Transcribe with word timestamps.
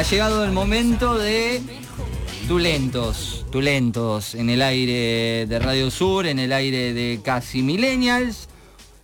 Ha 0.00 0.02
llegado 0.02 0.46
el 0.46 0.52
momento 0.52 1.18
de 1.18 1.60
Tulentos, 2.48 3.44
Tulentos, 3.52 4.34
en 4.34 4.48
el 4.48 4.62
aire 4.62 5.44
de 5.46 5.58
Radio 5.58 5.90
Sur, 5.90 6.26
en 6.26 6.38
el 6.38 6.54
aire 6.54 6.94
de 6.94 7.20
Casi 7.22 7.60
Millennials. 7.60 8.48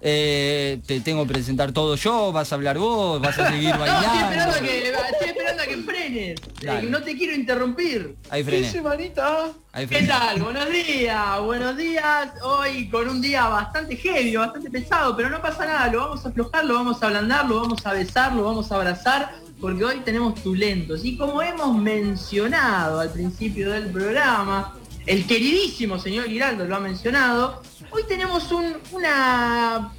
Eh, 0.00 0.80
te 0.86 1.00
tengo 1.00 1.26
que 1.26 1.34
presentar 1.34 1.72
todo 1.72 1.96
yo, 1.96 2.32
vas 2.32 2.50
a 2.50 2.54
hablar 2.54 2.78
vos, 2.78 3.20
vas 3.20 3.38
a 3.38 3.50
seguir 3.50 3.76
bailando. 3.78 4.52
estoy, 4.52 4.54
esperando 4.54 4.54
a 4.54 4.60
que, 4.60 5.12
estoy 5.12 5.28
esperando 5.28 5.62
a 5.62 5.66
que 5.66 5.76
frenes. 5.76 6.40
Eh, 6.62 6.86
no 6.88 7.02
te 7.02 7.14
quiero 7.14 7.34
interrumpir. 7.34 8.16
Ahí 8.30 8.42
frené. 8.42 8.72
Sí, 8.72 8.80
manita. 8.80 9.52
Ahí 9.72 9.86
¿Qué 9.86 10.02
tal? 10.04 10.42
Buenos 10.42 10.70
días, 10.70 11.40
buenos 11.42 11.76
días. 11.76 12.30
Hoy 12.42 12.88
con 12.88 13.06
un 13.06 13.20
día 13.20 13.46
bastante 13.48 13.96
heavy, 13.96 14.34
bastante 14.34 14.70
pesado, 14.70 15.14
pero 15.14 15.28
no 15.28 15.42
pasa 15.42 15.66
nada, 15.66 15.92
lo 15.92 15.98
vamos 16.00 16.24
a 16.24 16.30
aflojar, 16.30 16.64
lo 16.64 16.72
vamos 16.72 17.02
a 17.02 17.06
ablandar, 17.08 17.44
lo 17.46 17.60
vamos 17.60 17.84
a 17.84 17.92
besar, 17.92 18.32
lo 18.32 18.44
vamos 18.44 18.72
a 18.72 18.76
abrazar, 18.76 19.45
porque 19.60 19.84
hoy 19.84 20.00
tenemos 20.04 20.42
tulentos. 20.42 21.04
Y 21.04 21.16
como 21.16 21.42
hemos 21.42 21.76
mencionado 21.78 23.00
al 23.00 23.10
principio 23.10 23.70
del 23.70 23.86
programa, 23.90 24.74
el 25.06 25.26
queridísimo 25.26 25.98
señor 25.98 26.26
Giraldo 26.26 26.64
lo 26.64 26.76
ha 26.76 26.80
mencionado, 26.80 27.62
hoy 27.90 28.02
tenemos 28.08 28.50
un- 28.52 28.76
una 28.92 29.92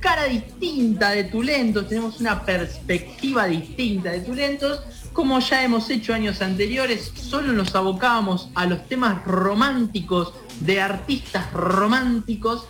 cara 0.00 0.24
distinta 0.24 1.10
de 1.10 1.24
Tulentos, 1.24 1.88
tenemos 1.88 2.20
una 2.20 2.44
perspectiva 2.44 3.46
distinta 3.46 4.10
de 4.10 4.20
Tulentos, 4.20 4.82
como 5.12 5.40
ya 5.40 5.64
hemos 5.64 5.88
hecho 5.90 6.14
años 6.14 6.42
anteriores, 6.42 7.12
solo 7.16 7.52
nos 7.52 7.74
abocábamos 7.74 8.50
a 8.54 8.66
los 8.66 8.86
temas 8.86 9.24
románticos 9.24 10.32
de 10.60 10.80
artistas 10.80 11.52
románticos. 11.52 12.66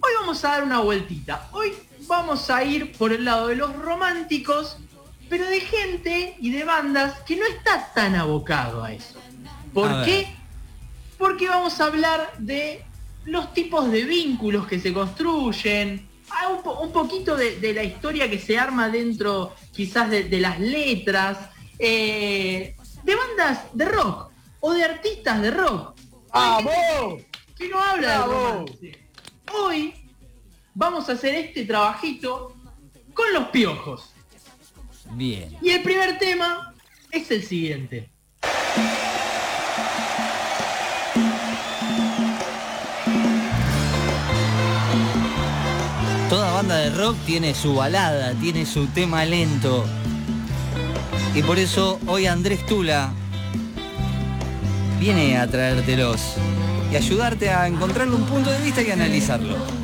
Hoy 0.00 0.12
vamos 0.20 0.44
a 0.44 0.48
dar 0.48 0.64
una 0.64 0.80
vueltita, 0.80 1.48
hoy 1.52 1.72
vamos 2.06 2.50
a 2.50 2.62
ir 2.64 2.92
por 2.96 3.12
el 3.12 3.24
lado 3.24 3.46
de 3.48 3.56
los 3.56 3.74
románticos, 3.74 4.76
pero 5.28 5.46
de 5.46 5.60
gente 5.60 6.36
y 6.40 6.50
de 6.50 6.64
bandas 6.64 7.20
que 7.22 7.36
no 7.36 7.44
está 7.46 7.92
tan 7.94 8.14
abocado 8.14 8.84
a 8.84 8.92
eso. 8.92 9.18
¿Por 9.72 9.88
A 9.90 9.96
ver. 9.98 10.06
qué? 10.06 10.28
Porque 11.18 11.48
vamos 11.48 11.80
a 11.80 11.84
hablar 11.86 12.32
de 12.38 12.84
los 13.24 13.52
tipos 13.52 13.90
de 13.90 14.04
vínculos 14.04 14.66
que 14.66 14.78
se 14.78 14.92
construyen, 14.92 16.08
ah, 16.30 16.48
un, 16.48 16.62
po- 16.62 16.80
un 16.80 16.92
poquito 16.92 17.36
de, 17.36 17.58
de 17.58 17.72
la 17.74 17.82
historia 17.82 18.30
que 18.30 18.38
se 18.38 18.58
arma 18.58 18.88
dentro 18.88 19.54
quizás 19.72 20.08
de, 20.10 20.24
de 20.24 20.40
las 20.40 20.60
letras, 20.60 21.38
eh, 21.78 22.76
de 23.02 23.14
bandas 23.14 23.60
de 23.72 23.84
rock 23.86 24.30
o 24.60 24.72
de 24.72 24.84
artistas 24.84 25.42
de 25.42 25.50
rock. 25.50 25.96
¡Ah, 26.32 26.58
gente 26.62 27.26
que 27.56 27.68
no 27.68 27.80
habla 27.80 28.18
de 28.18 28.24
romance. 28.26 29.08
Hoy 29.54 29.94
vamos 30.74 31.08
a 31.08 31.12
hacer 31.12 31.34
este 31.34 31.64
trabajito 31.64 32.54
con 33.14 33.32
los 33.32 33.48
piojos. 33.48 34.12
Bien. 35.12 35.56
Y 35.62 35.70
el 35.70 35.82
primer 35.82 36.18
tema 36.18 36.74
es 37.10 37.30
el 37.30 37.42
siguiente. 37.42 38.08
Toda 46.28 46.52
banda 46.52 46.76
de 46.76 46.90
rock 46.90 47.16
tiene 47.24 47.54
su 47.54 47.74
balada, 47.74 48.32
tiene 48.34 48.66
su 48.66 48.86
tema 48.88 49.24
lento. 49.24 49.86
Y 51.34 51.42
por 51.42 51.58
eso 51.58 52.00
hoy 52.06 52.26
Andrés 52.26 52.64
Tula 52.66 53.12
viene 54.98 55.36
a 55.38 55.46
traértelos 55.46 56.20
y 56.90 56.96
ayudarte 56.96 57.50
a 57.50 57.66
encontrarle 57.66 58.16
un 58.16 58.24
punto 58.24 58.50
de 58.50 58.58
vista 58.60 58.82
y 58.82 58.90
analizarlo. 58.90 59.75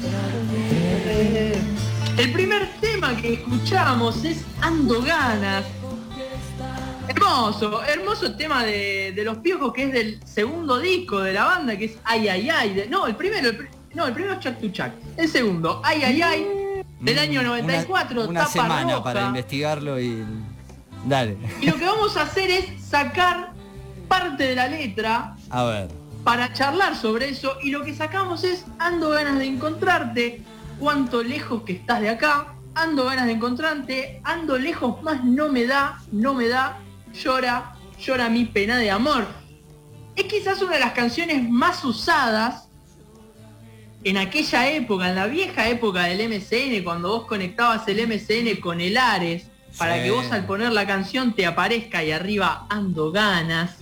Tema 3.13 3.23
que 3.23 3.33
escuchamos 3.35 4.25
es 4.25 4.45
Ando 4.61 5.03
Ganas. 5.03 5.65
Hermoso, 7.09 7.83
hermoso 7.85 8.35
tema 8.37 8.65
de, 8.65 9.13
de 9.15 9.25
los 9.25 9.39
piojos 9.39 9.73
que 9.73 9.85
es 9.85 9.93
del 9.93 10.21
segundo 10.25 10.79
disco 10.79 11.21
de 11.21 11.33
la 11.33 11.45
banda, 11.45 11.77
que 11.77 11.87
es 11.87 11.99
Ay 12.05 12.29
Ay 12.29 12.49
Ay. 12.49 12.75
de- 12.75 12.87
no, 12.89 13.07
el 13.07 13.17
primero, 13.17 13.49
el 13.51 13.69
no, 13.95 14.07
el 14.07 14.13
primero 14.15 14.35
es 14.35 14.41
Chuck 14.41 14.59
to 14.61 14.69
Chuck. 14.71 14.93
El 15.17 15.29
segundo, 15.29 15.81
Ay 15.85 16.03
Ay 16.05 16.23
Ay, 16.23 16.47
del 17.01 17.19
año 17.19 17.41
Una- 17.41 17.49
94, 17.51 18.29
Una, 18.29 18.41
tapa 18.41 18.53
semana 18.53 18.93
roja. 18.93 19.03
para 19.05 19.27
investigarlo 19.27 20.01
y... 20.01 20.25
Dale. 21.05 21.37
Y 21.61 21.67
lo 21.67 21.75
que 21.77 21.85
vamos 21.85 22.17
a 22.17 22.23
hacer 22.23 22.49
es 22.51 22.81
sacar 22.85 23.53
parte 24.07 24.45
de 24.45 24.55
la 24.55 24.69
letra 24.69 25.35
A 25.51 25.65
ver. 25.65 25.89
para 26.23 26.53
charlar 26.53 26.95
sobre 26.97 27.31
eso 27.31 27.57
y 27.61 27.71
lo 27.71 27.83
que 27.83 27.93
sacamos 27.95 28.45
es 28.45 28.65
ando 28.79 29.11
ganas 29.11 29.39
de 29.41 29.47
encontrarte, 29.47 30.43
cuánto 30.79 31.23
lejos 31.25 31.63
que 31.65 31.73
estás 31.73 32.01
de 32.01 32.11
acá, 32.11 32.55
ando 32.75 33.05
ganas 33.05 33.27
de 33.27 33.33
encontrarte, 33.33 34.21
ando 34.25 34.59
lejos 34.59 35.03
más 35.03 35.25
no 35.25 35.49
me 35.49 35.67
da, 35.67 36.01
no 36.11 36.35
me 36.35 36.49
da, 36.49 36.79
llora, 37.13 37.75
llora 38.01 38.29
mi 38.29 38.45
pena 38.45 38.79
de 38.79 38.91
amor. 38.91 39.27
Es 40.17 40.25
quizás 40.25 40.61
una 40.63 40.75
de 40.75 40.81
las 40.81 40.93
canciones 40.93 41.49
más 41.49 41.85
usadas 41.85 42.69
en 44.05 44.17
aquella 44.17 44.71
época, 44.71 45.09
en 45.09 45.15
la 45.15 45.27
vieja 45.27 45.69
época 45.69 46.05
del 46.05 46.29
MCN, 46.29 46.83
cuando 46.83 47.09
vos 47.11 47.27
conectabas 47.27 47.87
el 47.89 48.07
MCN 48.07 48.61
con 48.61 48.81
el 48.81 48.97
Ares, 48.97 49.47
para 49.79 49.97
Sí. 49.97 50.03
que 50.03 50.11
vos 50.11 50.31
al 50.33 50.45
poner 50.45 50.73
la 50.73 50.87
canción 50.87 51.35
te 51.35 51.47
aparezca 51.47 51.99
ahí 51.99 52.11
arriba 52.11 52.67
ando 52.69 53.11
ganas. 53.11 53.79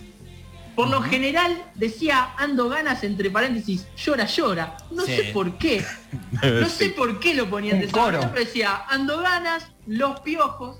Por 0.80 0.91
lo 0.91 1.02
general 1.02 1.62
decía 1.74 2.30
ando 2.38 2.68
ganas 2.68 3.02
entre 3.04 3.30
paréntesis 3.30 3.86
llora 3.96 4.24
llora. 4.26 4.76
No 4.91 5.04
Sí. 5.04 5.16
sé 5.16 5.24
por 5.32 5.58
qué. 5.58 5.84
No 6.42 6.68
sé 6.68 6.91
por 6.91 7.20
qué 7.20 7.34
lo 7.34 7.48
ponían 7.50 7.80
de 7.80 7.86
esa 7.86 7.96
manera, 7.98 8.30
pero 8.32 8.44
decía 8.44 8.82
ando 8.88 9.19
ganas, 9.20 9.66
los 9.86 10.20
piojos. 10.20 10.78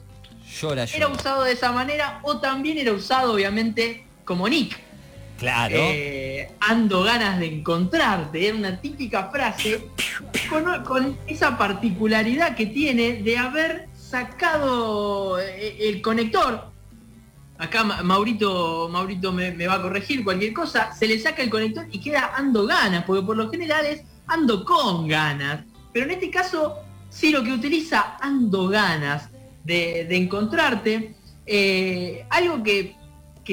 Llora, 0.60 0.84
Era 0.84 0.93
llora. 0.93 1.09
usado 1.09 1.44
de 1.44 1.53
esa 1.53 1.71
manera 1.72 2.21
o 2.22 2.39
también 2.39 2.78
era 2.78 2.93
usado 2.93 3.34
obviamente 3.34 4.06
como 4.25 4.49
Nick. 4.49 4.78
Claro. 5.39 5.77
Eh, 5.78 6.50
ando 6.60 7.03
ganas 7.03 7.39
de 7.39 7.47
encontrarte, 7.47 8.47
era 8.49 8.56
una 8.56 8.81
típica 8.81 9.31
frase 9.31 9.87
con, 10.50 10.84
con 10.84 11.19
esa 11.27 11.56
particularidad 11.56 12.55
que 12.56 12.66
tiene 12.66 13.22
de 13.22 13.39
haber 13.39 13.89
sacado 13.94 15.41
eh, 15.41 15.77
el 15.89 16.03
conector. 16.03 16.70
Acá 17.60 17.84
Ma- 17.84 18.03
Maurito, 18.03 18.88
Maurito 18.88 19.32
me, 19.32 19.66
va 19.66 19.75
a 19.75 19.82
corregir 19.82 20.25
cualquier 20.25 20.53
cosa, 20.53 20.93
se 20.93 21.06
le 21.06 21.19
saca 21.19 21.43
el 21.43 21.50
conector 21.50 21.87
y 21.93 22.00
queda 22.00 22.32
ando 22.34 22.66
ganas, 22.66 23.04
porque 23.04 23.25
por 23.25 23.37
lo 23.37 23.50
general 23.50 23.87
es 23.87 24.03
ando 24.26 24.65
con 24.65 25.06
ganas. 25.06 25.65
Pero 25.93 26.06
en 26.06 26.12
este 26.12 26.31
caso, 26.31 26.78
sí 27.10 27.31
lo 27.31 27.44
que 27.44 27.53
utiliza 27.53 28.16
ando 28.21 28.69
ganas 28.69 29.28
de, 29.65 30.06
encontrarte, 30.16 31.15
eh, 31.47 32.25
algo 32.31 32.62
que 32.62 32.97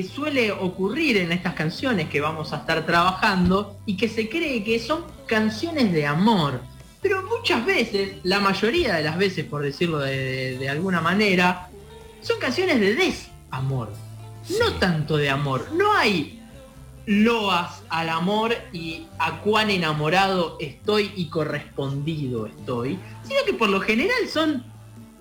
suele 0.04 0.52
ocurrir 0.52 1.18
en 1.18 1.32
estas 1.32 1.54
canciones 1.54 2.08
que 2.08 2.22
vamos 2.22 2.54
a 2.54 2.58
estar 2.58 2.86
trabajando 2.86 3.78
y 3.86 3.98
que 3.98 4.08
se 4.08 4.30
cree 4.30 4.64
que 4.64 4.80
son 4.80 5.06
canciones 5.26 5.92
de 5.92 6.06
amor. 6.06 6.62
Pero 7.02 7.24
muchas 7.24 7.66
veces, 7.66 8.18
la 8.24 8.40
mayoría 8.40 8.96
de 8.96 9.04
las 9.04 9.18
veces, 9.18 9.46
por 9.46 9.62
decirlo 9.62 10.00
de, 10.00 10.68
alguna 10.70 11.00
manera, 11.00 11.70
son 12.22 12.40
canciones 12.40 12.80
de 12.80 12.96
desamor. 13.52 13.90
No 14.60 14.74
tanto 14.80 15.18
de 15.18 15.30
amor. 15.30 15.68
No 15.74 15.94
hay 15.94 16.42
loas 17.06 17.84
al 17.90 18.10
amor 18.10 18.54
y 18.74 19.08
a 19.18 19.40
cuán 19.42 19.70
enamorado 19.70 20.58
estoy 20.60 21.12
y 21.16 21.30
correspondido 21.30 22.48
estoy, 22.48 23.00
sino 23.24 23.40
que 23.46 23.54
por 23.54 23.70
lo 23.70 23.80
general 23.80 24.28
son 24.32 24.64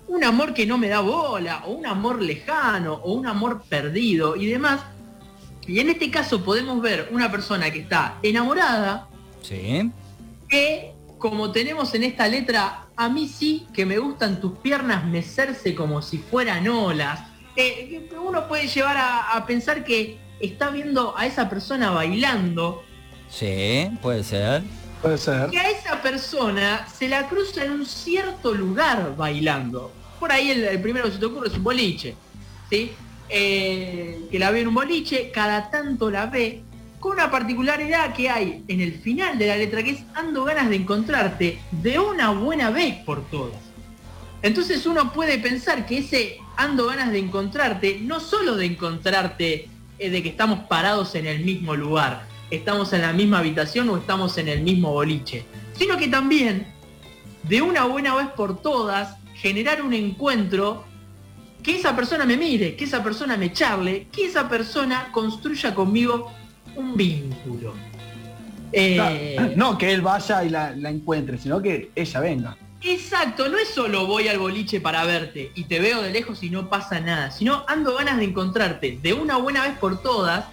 un 0.07 0.23
amor 0.23 0.53
que 0.53 0.65
no 0.65 0.77
me 0.77 0.87
da 0.87 1.01
bola, 1.01 1.63
o 1.65 1.71
un 1.71 1.85
amor 1.85 2.21
lejano, 2.21 2.93
o 2.93 3.13
un 3.13 3.27
amor 3.27 3.63
perdido 3.67 4.35
y 4.37 4.45
demás. 4.47 4.81
Y 5.65 5.79
en 5.79 5.89
este 5.89 6.09
caso 6.09 6.43
podemos 6.43 6.81
ver 6.81 7.09
una 7.11 7.29
persona 7.29 7.69
que 7.71 7.79
está 7.79 8.17
enamorada, 8.23 9.07
Sí. 9.41 9.91
que 10.47 10.93
como 11.17 11.51
tenemos 11.51 11.93
en 11.93 12.03
esta 12.03 12.27
letra, 12.27 12.85
a 12.95 13.09
mí 13.09 13.27
sí 13.27 13.65
que 13.73 13.85
me 13.85 13.97
gustan 13.97 14.39
tus 14.39 14.57
piernas 14.59 15.05
mecerse 15.05 15.73
como 15.75 16.01
si 16.01 16.17
fueran 16.19 16.67
olas. 16.67 17.19
Eh, 17.57 18.07
uno 18.23 18.47
puede 18.47 18.67
llevar 18.67 18.95
a, 18.97 19.33
a 19.33 19.45
pensar 19.45 19.83
que 19.83 20.17
está 20.39 20.69
viendo 20.69 21.17
a 21.17 21.25
esa 21.25 21.49
persona 21.49 21.89
bailando, 21.91 22.83
Sí, 23.29 23.89
puede 24.01 24.23
ser. 24.23 24.61
Puede 25.01 25.17
ser. 25.17 25.49
que 25.49 25.59
a 25.59 25.69
esa 25.69 26.01
persona 26.01 26.87
se 26.87 27.09
la 27.09 27.27
cruza 27.27 27.65
en 27.65 27.71
un 27.71 27.85
cierto 27.85 28.53
lugar 28.53 29.15
bailando. 29.17 29.91
Por 30.19 30.31
ahí 30.31 30.49
el, 30.51 30.63
el 30.63 30.81
primero 30.81 31.05
que 31.07 31.11
se 31.11 31.17
te 31.19 31.25
ocurre 31.25 31.49
es 31.49 31.55
un 31.55 31.63
boliche, 31.63 32.15
¿sí? 32.69 32.91
Eh, 33.29 34.21
que 34.31 34.39
la 34.39 34.51
ve 34.51 34.61
en 34.61 34.69
un 34.69 34.75
boliche, 34.75 35.29
cada 35.31 35.69
tanto 35.69 36.09
la 36.09 36.27
ve, 36.27 36.61
con 36.99 37.11
una 37.13 37.29
particularidad 37.29 38.13
que 38.13 38.29
hay 38.29 38.63
en 38.67 38.79
el 38.81 38.93
final 38.99 39.37
de 39.37 39.47
la 39.47 39.57
letra, 39.57 39.83
que 39.83 39.91
es 39.91 39.99
ando 40.15 40.45
ganas 40.45 40.69
de 40.69 40.77
encontrarte 40.77 41.59
de 41.71 41.99
una 41.99 42.29
buena 42.31 42.69
vez 42.69 42.95
por 43.03 43.29
todas. 43.29 43.59
Entonces 44.41 44.85
uno 44.85 45.11
puede 45.13 45.37
pensar 45.39 45.85
que 45.85 45.99
ese 45.99 46.39
ando 46.55 46.87
ganas 46.87 47.11
de 47.11 47.19
encontrarte, 47.19 47.99
no 48.01 48.19
solo 48.19 48.55
de 48.55 48.65
encontrarte, 48.65 49.69
eh, 49.99 50.09
de 50.09 50.23
que 50.23 50.29
estamos 50.29 50.59
parados 50.67 51.15
en 51.15 51.25
el 51.25 51.43
mismo 51.43 51.75
lugar, 51.75 52.27
estamos 52.51 52.93
en 52.93 53.01
la 53.01 53.13
misma 53.13 53.39
habitación 53.39 53.89
o 53.89 53.97
estamos 53.97 54.37
en 54.37 54.47
el 54.47 54.61
mismo 54.61 54.91
boliche, 54.91 55.45
sino 55.73 55.97
que 55.97 56.07
también, 56.07 56.67
de 57.43 57.61
una 57.61 57.85
buena 57.85 58.15
vez 58.15 58.27
por 58.27 58.61
todas, 58.61 59.15
generar 59.35 59.81
un 59.81 59.93
encuentro 59.93 60.85
que 61.63 61.75
esa 61.75 61.95
persona 61.95 62.25
me 62.25 62.37
mire, 62.37 62.75
que 62.75 62.85
esa 62.85 63.03
persona 63.03 63.37
me 63.37 63.51
charle, 63.51 64.07
que 64.11 64.25
esa 64.25 64.47
persona 64.47 65.09
construya 65.11 65.73
conmigo 65.73 66.31
un 66.75 66.95
vínculo. 66.95 67.73
Eh, 68.71 69.53
no, 69.55 69.77
que 69.77 69.91
él 69.91 70.01
vaya 70.01 70.43
y 70.43 70.49
la, 70.49 70.71
encuentre, 70.89 71.37
sino 71.37 71.61
que 71.61 71.91
ella 71.95 72.19
venga. 72.19 72.57
Exacto, 72.81 73.49
no 73.49 73.57
es 73.57 73.69
solo 73.69 74.05
voy 74.05 74.27
al 74.27 74.37
boliche 74.37 74.79
para 74.79 75.03
verte 75.03 75.51
y 75.55 75.63
te 75.63 75.79
veo 75.79 76.01
de 76.01 76.11
lejos 76.11 76.43
y 76.43 76.49
no 76.49 76.69
pasa 76.69 76.99
nada, 76.99 77.31
sino 77.31 77.65
ando 77.67 77.95
ganas 77.95 78.17
de 78.17 78.25
encontrarte 78.25 78.99
de 79.01 79.13
una 79.13 79.37
buena 79.37 79.63
vez 79.63 79.77
por 79.77 80.01
todas 80.01 80.45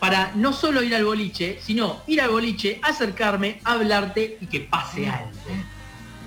para 0.00 0.32
no 0.34 0.52
solo 0.52 0.82
ir 0.82 0.94
al 0.94 1.04
boliche, 1.04 1.58
sino 1.62 2.00
ir 2.06 2.22
al 2.22 2.30
boliche, 2.30 2.80
acercarme, 2.82 3.60
hablarte 3.64 4.38
y 4.40 4.46
que 4.46 4.60
pase 4.60 5.08
algo. 5.08 5.30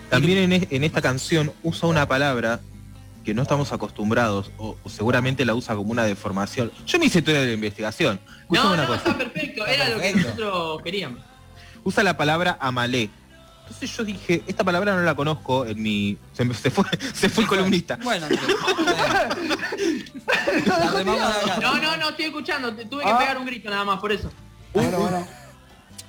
También 0.10 0.54
en, 0.69 0.84
esta 0.84 1.01
canción 1.01 1.51
usa 1.63 1.90
una 1.90 2.07
palabra 2.07 2.62
que 3.25 3.34
no 3.34 3.42
estamos 3.42 3.72
acostumbrados, 3.72 4.51
o, 4.57 4.78
seguramente 4.86 5.44
la 5.44 5.56
usa 5.56 5.75
como 5.75 5.92
una 5.92 6.04
deformación. 6.04 6.72
Yo 6.86 7.00
me 7.00 7.06
hice 7.06 7.22
toda 7.22 7.40
la 7.40 7.51
investigación. 7.51 8.19
no, 8.50 8.78
no, 8.78 8.94
está 8.94 9.18
perfecto, 9.18 9.66
era 9.66 9.90
lo 9.90 10.00
que 10.00 10.13
nosotros 10.13 10.81
queríamos. 10.84 11.19
Usa 11.84 12.04
la 12.04 12.16
palabra 12.16 12.57
amalé. 12.62 13.10
Entonces 13.73 13.97
yo 13.97 14.03
dije, 14.03 14.43
esta 14.45 14.63
palabra 14.63 14.95
no 14.95 15.01
la 15.01 15.15
conozco 15.15 15.65
en 15.65 15.81
mi. 15.81 16.15
Se, 16.33 16.45
fue, 16.69 16.85
se 17.13 17.27
fue 17.29 17.43
el 17.43 17.49
columnista. 17.49 17.97
Bueno, 18.03 18.27
no, 21.61 21.77
no, 21.81 21.97
no, 21.97 22.09
estoy 22.09 22.25
escuchando. 22.25 22.75
Tuve 22.75 23.03
que 23.03 23.09
ah. 23.09 23.17
pegar 23.17 23.37
un 23.37 23.45
grito 23.45 23.69
nada 23.69 23.83
más, 23.83 23.99
por 23.99 24.11
eso. 24.11 24.29
Bueno, 24.73 24.99
bueno. 24.99 25.27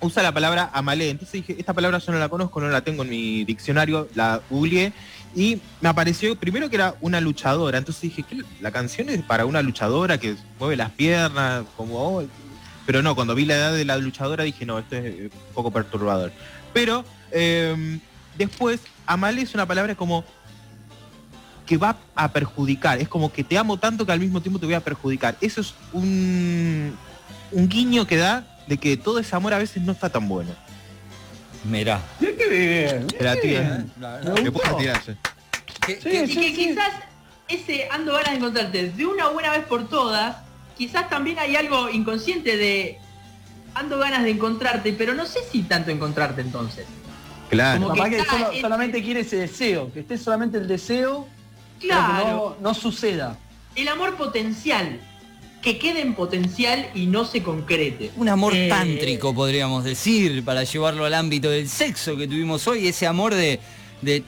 Usa 0.01 0.23
la 0.23 0.33
palabra 0.33 0.71
amalé. 0.75 1.09
Entonces 1.11 1.33
dije, 1.33 1.57
esta 1.59 1.73
palabra 1.73 1.99
yo 1.99 2.13
no 2.13 2.19
la 2.19 2.29
conozco, 2.29 2.61
no 2.61 2.69
la 2.69 2.83
tengo 2.83 3.03
en 3.03 3.11
mi 3.11 3.45
diccionario, 3.45 4.09
la 4.15 4.43
googleé 4.51 4.93
y 5.35 5.61
me 5.81 5.89
apareció 5.89 6.37
primero 6.37 6.69
que 6.69 6.77
era 6.77 6.95
una 7.01 7.21
luchadora, 7.21 7.79
entonces 7.79 8.03
dije, 8.03 8.23
que 8.23 8.43
la 8.61 8.71
canción 8.71 9.09
es 9.09 9.23
para 9.23 9.47
una 9.47 9.63
luchadora 9.63 10.19
que 10.19 10.37
mueve 10.59 10.77
las 10.77 10.91
piernas, 10.91 11.65
como... 11.77 12.19
Oh, 12.19 12.25
pero 12.87 13.03
no, 13.03 13.15
cuando 13.15 13.35
vi 13.35 13.47
la 13.47 13.55
edad 13.55 13.73
de 13.73 13.85
la 13.85 13.97
luchadora 13.97 14.45
dije, 14.45 14.67
no, 14.67 14.79
esto 14.79 14.97
es 14.97 15.33
un 15.33 15.55
poco 15.55 15.71
perturbador. 15.71 16.33
Pero 16.75 17.05
em, 17.35 18.01
después, 18.39 18.81
amal 19.07 19.39
es 19.39 19.55
una 19.55 19.67
palabra 19.67 19.95
como 19.95 20.25
que 21.67 21.77
va 21.77 21.97
a 22.15 22.33
perjudicar, 22.33 23.01
es 23.01 23.09
como 23.09 23.33
que 23.33 23.43
te 23.43 23.57
amo 23.57 23.79
tanto 23.79 24.05
que 24.05 24.13
al 24.13 24.21
mismo 24.21 24.41
tiempo 24.41 24.59
te 24.59 24.67
voy 24.67 24.75
a 24.75 24.81
perjudicar. 24.81 25.37
Eso 25.41 25.61
es 25.61 25.75
un, 25.93 26.97
un 27.53 27.69
guiño 27.69 28.07
que 28.07 28.17
da 28.17 28.47
de 28.67 28.77
que 28.79 28.97
todo 28.97 29.19
ese 29.19 29.35
amor 29.35 29.55
a 29.55 29.59
veces 29.59 29.83
no 29.83 29.93
está 29.93 30.11
tan 30.11 30.29
bueno. 30.29 30.51
Mirá. 31.65 32.01
qué 32.21 32.49
bien. 32.49 33.93
Me 34.43 34.53
puedo 34.53 34.77
tirarse. 34.77 35.17
y 35.89 36.35
que 36.35 36.53
quizás 36.55 36.93
ese 37.49 37.89
ando 37.91 38.13
ganas 38.13 38.31
de 38.31 38.37
encontrarte 38.37 38.91
de 38.91 39.07
una 39.07 39.29
buena 39.29 39.51
vez 39.51 39.65
por 39.65 39.89
todas, 39.89 40.37
quizás 40.77 41.09
también 41.09 41.39
hay 41.39 41.57
algo 41.57 41.89
inconsciente 41.91 42.57
de 42.57 42.99
ando 43.75 43.99
ganas 43.99 44.23
de 44.23 44.31
encontrarte, 44.31 44.93
pero 44.93 45.15
no 45.15 45.27
sé 45.27 45.41
si 45.51 45.63
tanto 45.63 45.91
encontrarte 45.91 46.41
entonces. 46.43 46.87
Claro. 47.55 47.89
Como 47.89 48.05
que, 48.05 48.61
solamente 48.61 49.03
quiere 49.03 49.21
ese 49.21 49.37
deseo, 49.37 49.93
que 49.93 50.01
esté 50.01 50.19
solamente 50.19 50.59
el 50.59 50.69
deseo, 50.69 51.27
claro. 51.81 52.25
que 52.25 52.31
no, 52.31 52.57
no 52.69 52.75
suceda. 52.75 53.39
El 53.75 53.89
amor 53.89 54.17
potencial, 54.17 55.01
que 55.63 55.79
quede 55.79 56.03
en 56.03 56.15
potencial 56.15 56.91
y 56.95 57.07
no 57.07 57.25
se 57.25 57.43
concrete. 57.43 58.11
Un 58.17 58.29
amor 58.29 58.55
eh, 58.55 58.69
tántrico, 58.69 59.35
podríamos 59.35 59.83
decir, 59.83 60.45
para 60.45 60.63
llevarlo 60.63 61.07
al 61.07 61.15
ámbito 61.15 61.49
del 61.49 61.69
sexo 61.69 62.17
que 62.17 62.29
tuvimos 62.29 62.69
hoy, 62.69 62.87
ese 62.87 63.07
amor 63.07 63.35
de, 63.35 63.59
de 64.03 64.23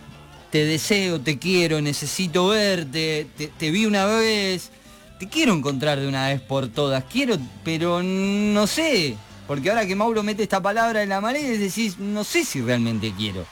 te 0.50 0.64
deseo, 0.64 1.20
te 1.20 1.38
quiero, 1.38 1.82
necesito 1.82 2.48
verte, 2.48 3.26
te, 3.58 3.70
vi 3.70 3.84
una 3.84 4.06
vez, 4.06 4.70
te 5.18 5.28
quiero 5.28 5.52
encontrar 5.52 6.00
de 6.00 6.08
una 6.08 6.28
vez 6.28 6.40
por 6.40 6.68
todas, 6.68 7.04
quiero, 7.04 7.36
pero 7.62 8.02
no 8.02 8.66
sé, 8.66 9.16
porque 9.46 9.70
ahora 9.70 9.86
que 9.86 9.94
Mauro 9.94 10.22
mete 10.22 10.42
esta 10.42 10.60
palabra 10.60 11.02
en 11.02 11.08
la 11.08 11.32
es 11.32 11.60
decís, 11.60 11.98
no 11.98 12.24
sé 12.24 12.44
si 12.44 12.60
realmente 12.60 13.12
quiero. 13.16 13.46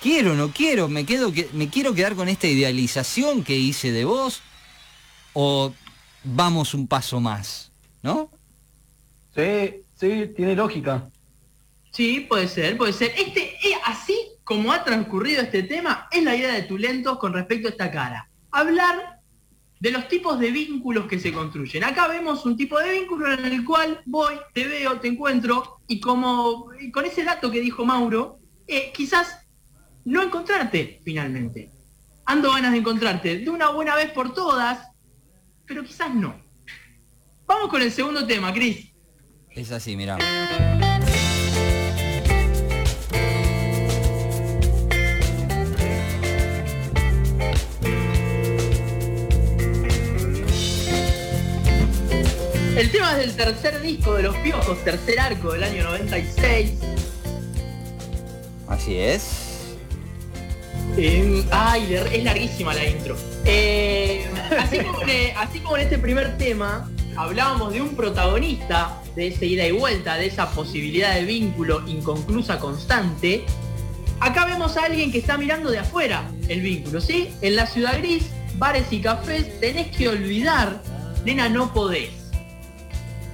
Quiero, 0.00 0.34
no 0.34 0.50
quiero, 0.50 0.88
me, 0.88 1.06
quedo, 1.06 1.32
me 1.52 1.68
quiero 1.70 1.94
quedar 1.94 2.14
con 2.14 2.28
esta 2.28 2.46
idealización 2.46 3.42
que 3.42 3.56
hice 3.56 3.90
de 3.90 4.04
vos, 4.04 4.42
o 5.32 5.72
vamos 6.22 6.74
un 6.74 6.86
paso 6.86 7.20
más, 7.20 7.70
¿no? 8.02 8.28
Sí, 9.34 9.76
sí, 9.98 10.30
tiene 10.36 10.54
lógica. 10.54 11.08
Sí, 11.90 12.26
puede 12.28 12.48
ser, 12.48 12.76
puede 12.76 12.92
ser. 12.92 13.12
Este, 13.16 13.54
eh, 13.66 13.78
así 13.84 14.16
como 14.44 14.72
ha 14.72 14.84
transcurrido 14.84 15.42
este 15.42 15.62
tema, 15.62 16.08
es 16.10 16.22
la 16.22 16.36
idea 16.36 16.52
de 16.52 16.62
Tulentos 16.62 17.18
con 17.18 17.32
respecto 17.32 17.68
a 17.68 17.70
esta 17.70 17.90
cara. 17.90 18.28
Hablar 18.50 19.13
de 19.80 19.90
los 19.90 20.08
tipos 20.08 20.38
de 20.38 20.50
vínculos 20.50 21.06
que 21.06 21.18
se 21.18 21.32
construyen. 21.32 21.84
Acá 21.84 22.08
vemos 22.08 22.44
un 22.46 22.56
tipo 22.56 22.78
de 22.78 22.92
vínculo 22.92 23.32
en 23.32 23.44
el 23.44 23.64
cual 23.64 24.00
voy, 24.06 24.34
te 24.52 24.66
veo, 24.66 24.98
te 25.00 25.08
encuentro, 25.08 25.80
y 25.88 26.00
como 26.00 26.70
con 26.92 27.04
ese 27.04 27.24
dato 27.24 27.50
que 27.50 27.60
dijo 27.60 27.84
Mauro, 27.84 28.38
eh, 28.66 28.92
quizás 28.94 29.38
no 30.04 30.22
encontrarte 30.22 31.00
finalmente. 31.04 31.70
Ando 32.26 32.52
ganas 32.52 32.72
de 32.72 32.78
encontrarte 32.78 33.38
de 33.38 33.50
una 33.50 33.70
buena 33.70 33.94
vez 33.94 34.10
por 34.10 34.32
todas, 34.32 34.88
pero 35.66 35.84
quizás 35.84 36.14
no. 36.14 36.34
Vamos 37.46 37.68
con 37.68 37.82
el 37.82 37.92
segundo 37.92 38.26
tema, 38.26 38.52
Cris. 38.52 38.90
Es 39.50 39.70
así, 39.70 39.96
mira. 39.96 40.18
El 52.76 52.90
tema 52.90 53.12
es 53.12 53.18
del 53.18 53.36
tercer 53.36 53.80
disco 53.82 54.14
de 54.14 54.24
Los 54.24 54.36
Piojos, 54.38 54.82
tercer 54.82 55.20
arco 55.20 55.52
del 55.52 55.62
año 55.62 55.84
96. 55.84 56.72
Así 58.66 58.96
es. 58.98 59.76
Eh, 60.96 61.44
ay, 61.52 61.94
es 61.94 62.24
larguísima 62.24 62.74
la 62.74 62.84
intro. 62.84 63.16
Eh, 63.44 64.26
así, 64.58 65.60
como 65.60 65.76
en, 65.76 65.82
este 65.84 65.98
primer 65.98 66.36
tema, 66.36 66.90
hablábamos 67.14 67.72
de 67.72 67.80
un 67.80 67.94
protagonista, 67.94 69.00
de 69.14 69.28
esa 69.28 69.44
ida 69.44 69.64
y 69.66 69.70
vuelta, 69.70 70.16
de 70.16 70.26
esa 70.26 70.50
posibilidad 70.50 71.14
de 71.14 71.24
vínculo 71.24 71.86
inconclusa 71.86 72.58
constante. 72.58 73.44
Acá 74.18 74.46
vemos 74.46 74.76
a 74.76 74.86
alguien 74.86 75.12
que 75.12 75.18
está 75.18 75.38
mirando 75.38 75.70
de 75.70 75.78
afuera 75.78 76.28
el 76.48 76.60
vínculo, 76.60 77.00
¿sí? 77.00 77.32
En 77.40 77.54
la 77.54 77.66
ciudad 77.66 77.98
gris, 77.98 78.30
bares 78.56 78.92
y 78.92 79.00
cafés, 79.00 79.60
tenés 79.60 79.96
que 79.96 80.08
olvidar, 80.08 80.82
nena, 81.24 81.48
no 81.48 81.72
podés. 81.72 82.23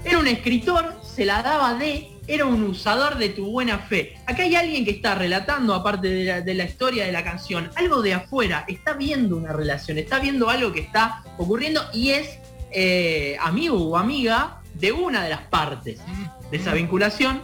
Era 0.05 0.19
un 0.19 0.27
escritor, 0.27 1.01
se 1.03 1.25
la 1.25 1.43
daba 1.43 1.75
de 1.75 2.11
era 2.31 2.47
un 2.47 2.63
usador 2.63 3.19
de 3.19 3.31
tu 3.31 3.51
buena 3.51 3.81
fe. 3.81 4.15
Acá 4.25 4.45
hay 4.45 4.55
alguien 4.55 4.85
que 4.85 4.93
está 4.93 5.17
relatando, 5.17 5.75
aparte 5.75 6.09
de 6.43 6.55
la, 6.55 6.65
historia 6.65 7.05
de 7.05 7.11
la 7.11 7.25
canción, 7.25 7.71
algo 7.75 8.03
de 8.03 8.15
afuera, 8.15 8.65
está 8.69 8.93
viendo 8.93 9.37
una 9.37 9.53
relación, 9.53 9.99
está 9.99 10.21
viendo 10.21 10.49
algo 10.49 10.73
que 10.73 10.79
está 10.79 11.25
ocurriendo 11.39 11.83
y 11.93 12.11
es 12.11 12.39
eh, 12.71 13.37
amigo 13.41 13.77
o 13.83 13.97
amiga 13.97 14.61
de 14.75 14.93
una 14.93 15.25
de 15.25 15.31
las 15.31 15.41
partes 15.43 16.01
de 16.53 16.57
esa 16.57 16.73
vinculación. 16.73 17.43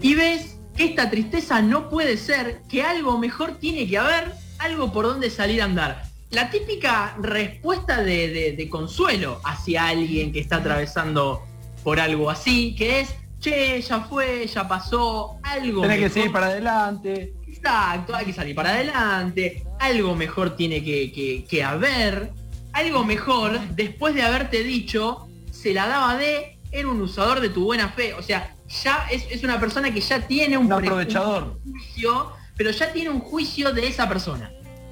Y 0.00 0.14
ves 0.14 0.56
que 0.74 0.84
esta 0.86 1.10
tristeza 1.10 1.60
no 1.60 1.90
puede 1.90 2.16
ser, 2.16 2.62
que 2.66 2.82
algo 2.82 3.18
mejor 3.18 3.58
tiene 3.58 3.86
que 3.86 3.98
haber, 3.98 4.32
algo 4.58 4.90
por 4.90 5.04
donde 5.04 5.28
salir 5.28 5.60
a 5.60 5.66
andar. 5.66 6.09
La 6.30 6.50
típica 6.50 7.16
respuesta 7.20 8.02
de, 8.02 8.54
de 8.56 8.68
consuelo 8.68 9.40
hacia 9.44 9.88
alguien 9.88 10.32
que 10.32 10.40
está 10.40 10.56
atravesando 10.56 11.42
por 11.82 12.00
algo 12.00 12.30
así, 12.30 12.74
que 12.74 13.00
es, 13.00 13.14
che, 13.40 13.80
ya 13.80 14.00
fue, 14.00 14.46
ya 14.46 14.68
pasó, 14.68 15.38
algo 15.42 15.80
Tiene 15.80 15.98
que 15.98 16.08
seguir 16.08 16.32
para 16.32 16.46
adelante. 16.46 17.34
Exacto, 17.46 18.14
hay 18.14 18.26
que 18.26 18.32
salir 18.32 18.54
para 18.54 18.70
adelante, 18.70 19.64
algo 19.78 20.14
mejor 20.14 20.56
tiene 20.56 20.82
que, 20.82 21.64
haber, 21.64 22.32
algo 22.72 23.04
mejor, 23.04 23.58
después 23.70 24.14
de 24.14 24.22
haberte 24.22 24.62
dicho, 24.62 25.28
se 25.50 25.74
la 25.74 25.86
daba 25.86 26.16
de, 26.16 26.56
era 26.70 26.88
un 26.88 27.00
usador 27.02 27.40
de 27.40 27.50
tu 27.50 27.64
buena 27.64 27.88
fe, 27.90 28.14
o 28.14 28.22
sea, 28.22 28.54
ya 28.82 29.06
es, 29.10 29.42
una 29.42 29.58
persona 29.60 29.92
que 29.92 30.00
ya 30.00 30.26
tiene 30.26 30.56
un, 30.56 30.72
aprovechador. 30.72 31.58
juicio, 31.64 32.32
pero 32.56 32.70
ya 32.70 32.92
tiene 32.92 33.10
un 33.10 33.20
juicio 33.20 33.72
de 33.72 33.88
esa 33.88 34.08
persona. 34.08 34.50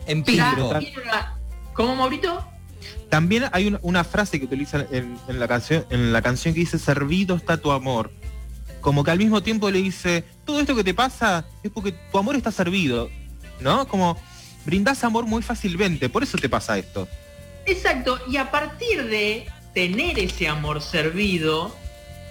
Empírico. 0.09 0.73
¿Cómo, 1.75 1.95
Maurito? 1.95 2.45
También 3.09 3.45
hay 3.53 3.75
una, 3.83 4.05
frase 4.05 4.39
que 4.39 4.47
utilizan 4.47 4.87
en, 4.91 5.17
la 5.29 5.47
canción, 5.49 5.87
en 5.91 6.13
la 6.13 6.23
canción 6.23 6.55
que 6.55 6.61
dice, 6.61 6.79
servido 6.79 7.37
está 7.37 7.57
tu 7.57 7.71
amor. 7.71 8.11
Como 8.81 9.05
que 9.05 9.11
al 9.11 9.19
mismo 9.19 9.43
tiempo 9.43 9.71
le 9.71 9.81
dice, 9.81 10.25
todo 10.45 10.61
esto 10.61 10.75
que 10.75 10.85
te 10.85 10.95
pasa 10.95 11.45
es 11.63 11.71
porque 11.71 11.93
tu 11.93 12.19
amor 12.19 12.37
está 12.37 12.51
servido, 12.51 13.11
¿no? 13.61 13.87
Como 13.89 14.19
brindás 14.65 15.05
amor 15.05 15.25
muy 15.25 15.43
fácilmente, 15.43 16.09
por 16.09 16.23
eso 16.23 16.37
te 16.39 16.49
pasa 16.49 16.79
esto. 16.79 17.09
Exacto, 17.67 18.19
y 18.29 18.37
a 18.37 18.51
partir 18.51 19.07
de 19.07 19.47
tener 19.75 20.19
ese 20.19 20.49
amor 20.49 20.83
servido, 20.83 21.75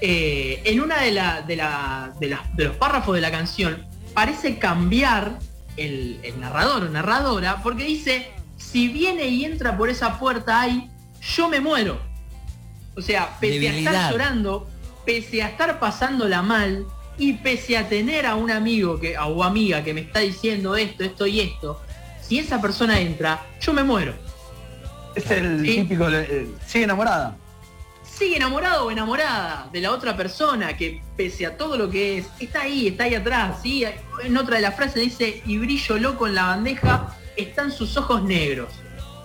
eh, 0.02 0.62
en 0.66 0.80
una 0.80 1.02
de, 1.02 1.12
de, 1.48 2.38
de, 2.56 2.64
los 2.64 2.76
párrafos 2.76 3.16
de 3.16 3.22
la 3.22 3.32
canción 3.32 3.86
parece 4.14 4.60
cambiar 4.60 5.40
el, 5.78 6.20
el 6.24 6.40
narrador 6.40 6.84
o 6.84 6.90
narradora, 6.90 7.62
porque 7.64 7.86
dice, 7.86 8.28
si 8.58 8.88
viene 8.90 9.26
y 9.26 9.46
entra 9.46 9.78
por 9.78 9.90
esa 9.90 10.20
puerta 10.20 10.62
ahí, 10.62 10.90
yo 11.22 11.48
me 11.50 11.60
muero. 11.60 12.00
O 12.96 13.02
sea, 13.02 13.38
pese 13.40 13.70
a 13.70 13.78
estar 13.78 14.12
llorando, 14.12 14.68
pese 15.06 15.44
a 15.44 15.50
estar 15.50 15.80
pasándola 15.80 16.42
mal 16.42 16.86
y 17.18 17.34
pese 17.34 17.78
a 17.78 17.88
tener 17.88 18.26
a 18.26 18.36
un 18.36 18.52
amigo 18.52 19.00
que, 19.00 19.18
o 19.18 19.44
amiga 19.44 19.84
que 19.84 19.94
me 19.94 20.02
está 20.02 20.20
diciendo 20.20 20.76
esto, 20.76 21.04
esto 21.04 21.28
y 21.28 21.42
esto, 21.42 21.82
si 22.22 22.40
esa 22.40 22.60
persona 22.60 23.00
entra, 23.00 23.46
yo 23.62 23.74
me 23.74 23.84
muero. 23.84 24.14
Es 25.16 25.30
el 25.32 25.64
típico, 25.64 26.10
eh, 26.10 26.48
sigue 26.66 26.84
enamorada. 26.84 27.38
Sigue 28.18 28.38
enamorado 28.38 28.86
o 28.88 28.92
enamorada 28.92 29.70
de 29.72 29.80
la 29.80 29.92
otra 29.92 30.18
persona 30.18 30.76
que 30.76 31.04
pese 31.16 31.46
a 31.46 31.56
todo 31.56 31.78
lo 31.78 31.88
que 31.88 32.18
es, 32.18 32.28
está 32.40 32.62
ahí, 32.62 32.88
está 32.88 33.04
ahí 33.04 33.14
atrás, 33.14 33.60
¿sí? 33.62 33.84
En 34.24 34.36
otra 34.36 34.56
de 34.56 34.64
las 34.64 34.76
frases 34.76 35.04
dice, 35.04 35.44
y 35.46 35.60
brillo 35.60 36.00
loco 36.00 36.26
en 36.26 36.34
la 36.34 36.48
bandeja, 36.48 37.16
están 37.36 37.72
sus 37.72 37.96
ojos 37.96 38.24
negros. 38.24 38.70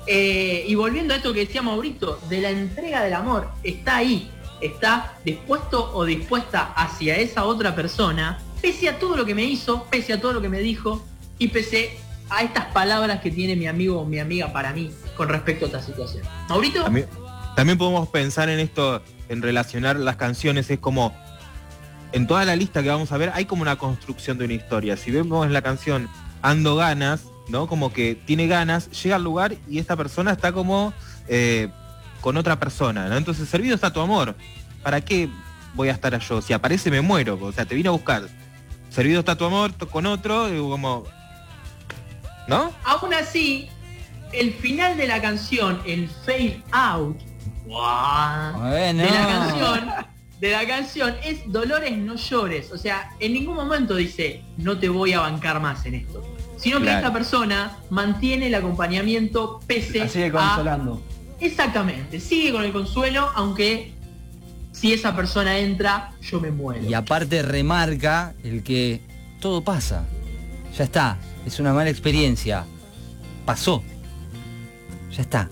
Eh, 0.06 0.66
y 0.68 0.74
volviendo 0.74 1.14
a 1.14 1.16
esto 1.16 1.32
que 1.32 1.40
decía 1.46 1.62
Maurito, 1.62 2.18
de 2.28 2.42
la 2.42 2.50
entrega 2.50 3.02
del 3.02 3.14
amor, 3.14 3.48
está 3.62 3.96
ahí, 3.96 4.30
está 4.60 5.14
dispuesto 5.24 5.90
o 5.94 6.04
dispuesta 6.04 6.74
hacia 6.76 7.16
esa 7.16 7.44
otra 7.44 7.74
persona, 7.74 8.42
pese 8.60 8.90
a 8.90 8.98
todo 8.98 9.16
lo 9.16 9.24
que 9.24 9.34
me 9.34 9.44
hizo, 9.44 9.84
pese 9.84 10.12
a 10.12 10.20
todo 10.20 10.34
lo 10.34 10.42
que 10.42 10.50
me 10.50 10.60
dijo 10.60 11.02
y 11.38 11.48
pese 11.48 11.96
a 12.28 12.42
estas 12.42 12.66
palabras 12.66 13.22
que 13.22 13.30
tiene 13.30 13.56
mi 13.56 13.66
amigo 13.66 14.00
o 14.00 14.04
mi 14.04 14.18
amiga 14.18 14.52
para 14.52 14.74
mí 14.74 14.90
con 15.16 15.30
respecto 15.30 15.64
a 15.64 15.68
esta 15.68 15.80
situación. 15.80 16.24
Maurito. 16.50 16.84
También, 17.56 17.78
podemos 17.78 18.08
pensar 18.08 18.48
en 18.48 18.58
esto, 18.58 19.02
en 19.28 19.42
relacionar 19.42 19.96
las 19.96 20.16
canciones, 20.16 20.70
es 20.70 20.78
como, 20.78 21.14
en 22.12 22.26
toda 22.26 22.44
la 22.44 22.56
lista 22.56 22.82
que 22.82 22.88
vamos 22.88 23.12
a 23.12 23.16
ver, 23.16 23.30
hay 23.34 23.44
como 23.44 23.62
una 23.62 23.76
construcción 23.76 24.38
de 24.38 24.46
una 24.46 24.54
historia. 24.54 24.96
Si 24.96 25.10
vemos 25.10 25.48
la 25.50 25.62
canción 25.62 26.08
Ando 26.42 26.76
Ganas, 26.76 27.24
¿no? 27.48 27.66
Como 27.66 27.92
que 27.92 28.14
tiene 28.14 28.46
ganas, 28.46 28.90
llega 29.02 29.16
al 29.16 29.24
lugar 29.24 29.56
y 29.68 29.78
esta 29.78 29.96
persona 29.96 30.32
está 30.32 30.52
como 30.52 30.92
eh, 31.28 31.68
con 32.20 32.36
otra 32.36 32.58
persona, 32.58 33.08
¿no? 33.08 33.16
Entonces, 33.16 33.48
servido 33.48 33.74
está 33.74 33.92
tu 33.92 34.00
amor. 34.00 34.34
¿Para 34.82 35.00
qué 35.00 35.28
voy 35.74 35.88
a 35.88 35.92
estar 35.92 36.18
yo? 36.18 36.42
Si 36.42 36.52
aparece 36.52 36.90
me 36.90 37.00
muero, 37.00 37.38
o 37.40 37.52
sea, 37.52 37.64
te 37.64 37.74
vine 37.74 37.88
a 37.88 37.92
buscar. 37.92 38.28
Servido 38.90 39.20
está 39.20 39.36
tu 39.36 39.44
amor 39.44 39.72
con 39.88 40.06
otro, 40.06 40.48
como... 40.68 41.04
¿No? 42.48 42.72
Aún 42.84 43.14
así, 43.14 43.68
el 44.32 44.52
final 44.52 44.96
de 44.96 45.06
la 45.06 45.22
canción, 45.22 45.80
el 45.86 46.08
fade 46.08 46.62
out, 46.72 47.16
de 47.66 49.04
la 49.04 49.26
canción, 49.26 49.90
de 50.40 50.50
la 50.50 50.66
canción 50.66 51.14
es 51.24 51.40
Dolores 51.50 51.96
no 51.96 52.16
llores. 52.16 52.72
O 52.72 52.78
sea, 52.78 53.10
en 53.20 53.32
ningún 53.34 53.56
momento 53.56 53.96
dice, 53.96 54.42
no 54.56 54.78
te 54.78 54.88
voy 54.88 55.12
a 55.12 55.20
bancar 55.20 55.60
más 55.60 55.86
en 55.86 55.94
esto 55.94 56.22
sino 56.62 56.80
que 56.80 56.94
esta 56.94 57.12
persona 57.12 57.76
mantiene 57.90 58.46
el 58.46 58.54
acompañamiento 58.54 59.58
pese 59.66 60.08
sigue 60.08 60.30
consolando. 60.30 61.02
Exactamente, 61.40 62.20
sigue 62.20 62.52
con 62.52 62.62
el 62.62 62.72
consuelo, 62.72 63.28
aunque 63.34 63.92
si 64.70 64.92
esa 64.92 65.16
persona 65.16 65.58
entra, 65.58 66.12
yo 66.20 66.40
me 66.40 66.52
muero. 66.52 66.88
Y 66.88 66.94
aparte 66.94 67.42
remarca 67.42 68.34
el 68.44 68.62
que 68.62 69.00
todo 69.40 69.64
pasa. 69.64 70.06
Ya 70.78 70.84
está, 70.84 71.18
es 71.44 71.58
una 71.58 71.72
mala 71.72 71.90
experiencia. 71.90 72.64
Pasó. 73.44 73.82
Ya 75.10 75.22
está. 75.22 75.50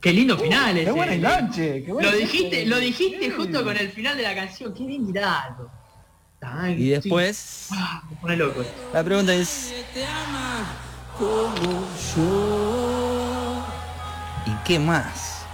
Qué 0.00 0.12
lindo 0.12 0.36
uh, 0.36 0.38
final 0.38 0.74
Qué 0.74 0.90
buen 0.90 1.12
enganche. 1.12 1.84
lo 1.86 2.12
dijiste, 2.12 2.66
lo 2.66 2.78
dijiste 2.78 3.30
justo 3.30 3.64
con 3.64 3.76
el 3.76 3.90
final 3.90 4.16
de 4.16 4.22
la 4.22 4.34
canción. 4.34 4.72
Qué 4.72 4.84
bien 4.84 5.06
mirado 5.06 5.78
y 6.76 6.90
después. 6.90 7.68
Ah, 7.72 8.02
loco. 8.36 8.64
La 8.92 9.02
pregunta 9.02 9.34
es. 9.34 9.74
¿Y 14.46 14.64
qué 14.64 14.78
más? 14.78 15.44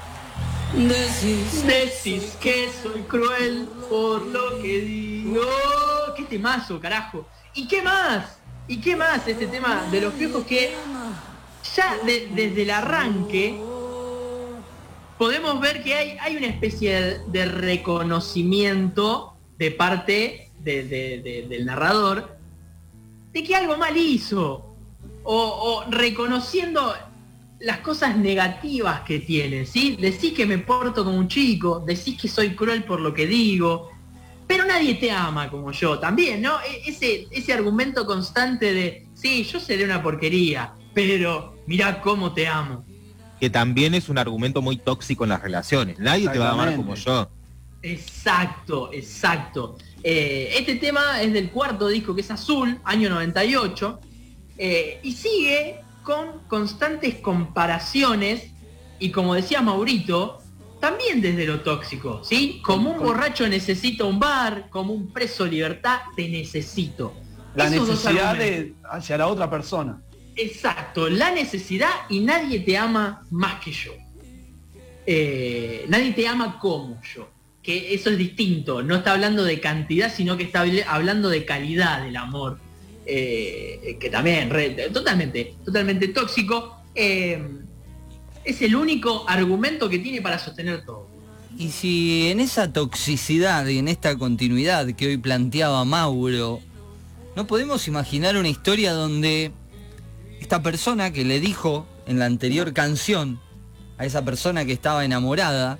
Decís, 0.75 1.65
decís 1.67 2.37
que 2.41 2.69
soy 2.83 3.03
cruel 3.03 3.69
por 3.89 4.27
lo 4.27 4.61
que 4.61 4.81
digo. 4.81 5.43
¡Qué 6.17 6.25
temazo, 6.25 6.81
carajo! 6.81 7.27
¿Y 7.55 7.67
qué 7.67 7.81
más? 7.81 8.39
¿Y 8.69 8.81
qué 8.81 8.97
más 8.97 9.27
este 9.27 9.47
tema 9.47 9.87
de 9.91 10.01
los 10.01 10.17
viejos 10.17 10.45
que 10.45 10.75
ya 11.77 11.97
desde 12.05 12.63
el 12.63 12.71
arranque 12.71 13.59
podemos 15.19 15.61
ver 15.61 15.83
que 15.83 15.95
hay, 15.95 16.17
hay 16.21 16.37
una 16.37 16.47
especie 16.47 17.21
de 17.27 17.45
reconocimiento 17.47 19.35
de 19.59 19.71
parte 19.71 20.51
del 20.65 21.67
narrador 21.67 22.37
de 23.33 23.43
que 23.43 23.55
algo 23.55 23.77
mal 23.77 23.97
hizo 23.97 24.75
o, 25.25 25.85
reconociendo 25.91 26.95
las 27.61 27.79
cosas 27.79 28.17
negativas 28.17 29.01
que 29.01 29.21
tiene, 29.21 29.65
¿sí? 29.65 29.97
Decís 29.99 30.35
que 30.35 30.45
me 30.45 30.59
porto 30.59 31.05
como 31.05 31.17
un 31.17 31.29
chico, 31.29 31.83
decís 31.85 32.21
que 32.21 32.29
soy 32.29 32.55
cruel 32.55 32.85
por 32.85 33.01
lo 33.01 33.15
que 33.15 33.27
digo, 33.27 33.91
pero 34.47 34.67
nadie 34.67 34.95
te 34.95 35.11
ama 35.11 35.51
como 35.51 35.73
yo 35.73 35.99
también, 35.99 36.43
¿no? 36.43 36.61
E, 36.61 36.91
ese, 36.91 37.27
ese 37.31 37.53
argumento 37.53 38.05
constante 38.05 38.73
de, 38.73 39.07
sí, 39.15 39.45
yo 39.45 39.59
seré 39.61 39.85
una 39.85 40.03
porquería, 40.03 40.75
pero 40.93 41.57
mirá 41.67 42.01
cómo 42.03 42.35
te 42.35 42.47
amo. 42.47 42.85
Que 43.45 43.51
también 43.51 43.93
es 43.93 44.09
un 44.09 44.17
argumento 44.17 44.63
muy 44.63 44.79
tóxico 44.79 45.25
en 45.25 45.29
las 45.29 45.43
relaciones, 45.43 45.99
nadie 45.99 46.31
te 46.31 46.39
va 46.39 46.49
a 46.49 46.53
amar 46.53 46.77
como 46.77 46.95
yo. 46.95 47.29
Exacto, 47.83 48.89
exacto. 48.91 49.77
Eh, 50.03 50.55
este 50.57 50.77
tema 50.77 51.21
es 51.21 51.35
del 51.35 51.51
cuarto 51.51 51.89
disco 51.89 52.15
que 52.15 52.23
es 52.23 52.31
Azul, 52.31 52.81
año 52.85 53.11
98, 53.11 54.01
eh, 54.57 54.99
y 55.03 55.13
sigue 55.13 55.83
con 56.03 56.39
constantes 56.49 57.17
comparaciones 57.17 58.45
y 58.99 59.11
como 59.11 59.35
decía 59.35 59.61
Maurito, 59.61 60.39
también 60.81 61.21
desde 61.21 61.45
lo 61.47 61.61
tóxico, 61.61 62.25
¿sí? 62.25 62.63
Como 62.65 62.93
un 62.93 62.99
borracho 62.99 63.47
necesita 63.47 64.05
un 64.05 64.19
bar, 64.19 64.71
como 64.71 64.95
un 64.95 65.13
preso 65.13 65.45
libertad 65.45 66.01
te 66.17 66.31
necesito. 66.31 67.13
La 67.55 67.69
necesidad 67.69 68.37
de 68.37 68.73
hacia 68.91 69.19
la 69.19 69.27
otra 69.27 69.51
persona. 69.51 70.01
Exacto, 70.37 71.09
la 71.09 71.31
necesidad 71.31 71.91
y 72.09 72.21
nadie 72.21 72.61
te 72.61 72.77
ama 72.77 73.25
más 73.31 73.61
que 73.61 73.73
yo. 73.73 73.93
Eh, 75.07 75.85
nadie 75.89 76.13
te 76.13 76.27
ama 76.27 76.59
como 76.59 77.01
yo 77.03 77.35
que 77.65 77.95
eso 77.95 78.11
es 78.11 78.19
distinto, 78.19 78.83
no 78.83 78.97
está 78.97 79.13
hablando 79.13 79.43
de 79.43 79.59
cantidad, 79.59 80.15
sino 80.15 80.37
que 80.37 80.45
está 80.45 80.65
hablando 80.87 81.31
de 81.31 81.47
calidad 81.47 82.05
del 82.05 82.15
amor, 82.15 82.59
eh, 83.07 83.97
que 83.99 84.11
también, 84.11 84.51
totalmente, 84.93 85.55
totalmente 85.65 86.09
tóxico, 86.09 86.77
eh, 86.95 87.43
es 88.45 88.61
el 88.61 88.77
único 88.77 89.25
argumento 89.27 89.89
que 89.89 89.99
tiene 89.99 90.21
para 90.21 90.39
sostener 90.39 90.85
todo. 90.85 91.09
Y 91.57 91.71
si 91.71 92.29
en 92.29 92.41
esa 92.41 92.71
toxicidad 92.71 93.67
y 93.67 93.79
en 93.79 93.89
esta 93.89 94.19
continuidad 94.19 94.93
que 94.93 95.07
hoy 95.07 95.17
planteaba 95.17 95.87
Mauro, 95.87 96.61
no 97.35 97.47
podemos 97.47 97.89
imaginar 97.89 98.37
una 98.37 98.49
historia 98.49 98.93
donde 98.93 99.53
esta 100.45 100.63
persona 100.63 101.11
que 101.11 101.25
le 101.25 101.41
dijo 101.41 101.87
en 102.07 102.19
la 102.19 102.27
anterior 102.27 102.75
canción 102.75 103.41
a 103.97 104.05
esa 104.05 104.23
persona 104.27 104.67
que 104.67 104.75
estaba 104.75 105.03
enamorada, 105.03 105.79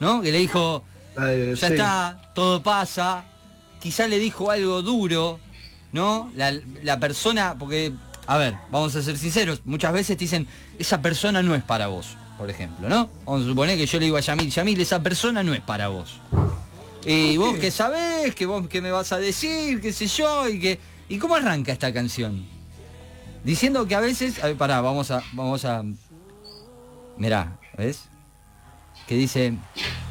¿no? 0.00 0.22
Que 0.22 0.32
le 0.32 0.38
dijo, 0.38 0.82
ya 1.14 1.68
está, 1.68 2.32
todo 2.34 2.62
pasa. 2.62 3.26
Quizá 3.82 4.08
le 4.08 4.18
dijo 4.18 4.50
algo 4.50 4.80
duro, 4.80 5.38
¿no? 5.92 6.32
La, 6.34 6.98
persona, 6.98 7.56
porque, 7.58 7.92
a 8.26 8.38
ver, 8.38 8.54
vamos 8.70 8.96
a 8.96 9.02
ser 9.02 9.18
sinceros, 9.18 9.60
muchas 9.66 9.92
veces 9.92 10.16
te 10.16 10.24
dicen, 10.24 10.46
esa 10.78 11.02
persona 11.02 11.42
no 11.42 11.54
es 11.54 11.62
para 11.62 11.88
vos, 11.88 12.16
por 12.38 12.48
ejemplo, 12.48 12.88
¿no? 12.88 13.10
Vamos 13.26 13.42
a 13.42 13.44
suponer 13.44 13.76
que 13.76 13.84
yo 13.84 13.98
le 13.98 14.06
digo 14.06 14.16
a 14.16 14.20
Yamil, 14.20 14.50
Yamil, 14.50 14.80
esa 14.80 15.02
persona 15.02 15.42
no 15.42 15.52
es 15.52 15.60
para 15.60 15.88
vos. 15.88 16.18
Y 17.04 17.36
vos 17.36 17.58
que 17.58 17.70
sabés, 17.70 18.34
que 18.34 18.46
vos 18.46 18.68
que 18.68 18.80
me 18.80 18.90
vas 18.90 19.12
a 19.12 19.18
decir, 19.18 19.82
qué 19.82 19.92
sé 19.92 20.06
yo, 20.06 20.48
y 20.48 20.58
que. 20.58 20.80
¿Y 21.10 21.18
cómo 21.18 21.36
arranca 21.36 21.72
esta 21.72 21.92
canción? 21.92 22.57
Diciendo 23.48 23.88
que 23.88 23.94
a 23.94 24.00
veces. 24.00 24.44
A 24.44 24.48
ver, 24.48 24.58
pará, 24.58 24.82
vamos 24.82 25.10
a. 25.10 25.22
Vamos 25.32 25.64
a. 25.64 25.82
Mirá, 27.16 27.58
¿ves? 27.78 28.02
Que 29.06 29.14
dice. 29.14 29.54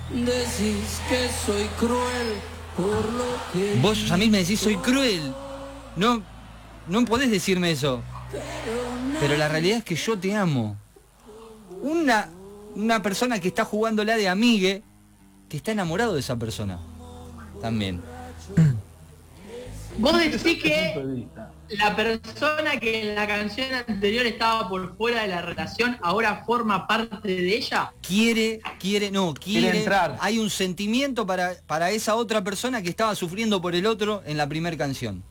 Decís 0.10 1.00
que 1.08 1.30
soy 1.46 1.66
cruel 1.78 2.34
por 2.76 3.14
lo 3.14 3.26
que. 3.54 3.80
Vos 3.80 4.10
a 4.10 4.18
mí 4.18 4.28
me 4.32 4.40
decís 4.40 4.60
soy 4.60 4.76
cruel. 4.78 5.36
No, 5.96 6.24
no 6.88 7.06
podés 7.06 7.30
decirme 7.30 7.70
eso. 7.70 8.02
Pero 9.20 9.38
la 9.38 9.48
realidad 9.48 9.78
es 9.78 9.84
que 9.84 9.96
yo 9.96 10.18
te 10.18 10.36
amo. 10.36 10.76
Una, 11.84 12.30
una 12.74 13.04
persona 13.04 13.40
que 13.40 13.50
está 13.50 13.66
jugándola 13.66 14.18
de 14.18 14.30
amigue, 14.30 14.82
que 15.48 15.58
está 15.58 15.74
enamorado 15.74 16.16
de 16.16 16.22
esa 16.22 16.38
persona. 16.38 16.80
También. 17.62 18.02
Vos 20.00 20.16
decís 20.20 20.62
que 20.62 21.28
la 21.70 21.96
persona 21.96 22.80
que 22.80 23.10
en 23.10 23.16
la 23.16 23.26
canción 23.26 23.68
anterior 23.88 24.28
estaba 24.28 24.70
por 24.70 24.96
fuera 24.96 25.24
de 25.24 25.28
la 25.28 25.42
relación 25.42 25.98
ahora 26.02 26.44
forma 26.46 26.86
parte 26.86 27.28
de 27.28 27.56
ella? 27.56 27.92
Quiere, 28.02 28.62
quiere, 28.80 29.10
no, 29.10 29.34
quiere, 29.34 29.76
entrar. 29.76 30.18
Hay 30.22 30.38
un 30.38 30.52
sentimiento 30.52 31.26
para, 31.26 31.56
para 31.66 31.90
esa 31.90 32.16
otra 32.16 32.44
persona 32.44 32.84
que 32.84 32.90
estaba 32.90 33.16
sufriendo 33.16 33.60
por 33.60 33.74
el 33.74 33.88
otro 33.88 34.22
en 34.26 34.38
la 34.38 34.48
primera 34.48 34.78
canción. 34.78 35.24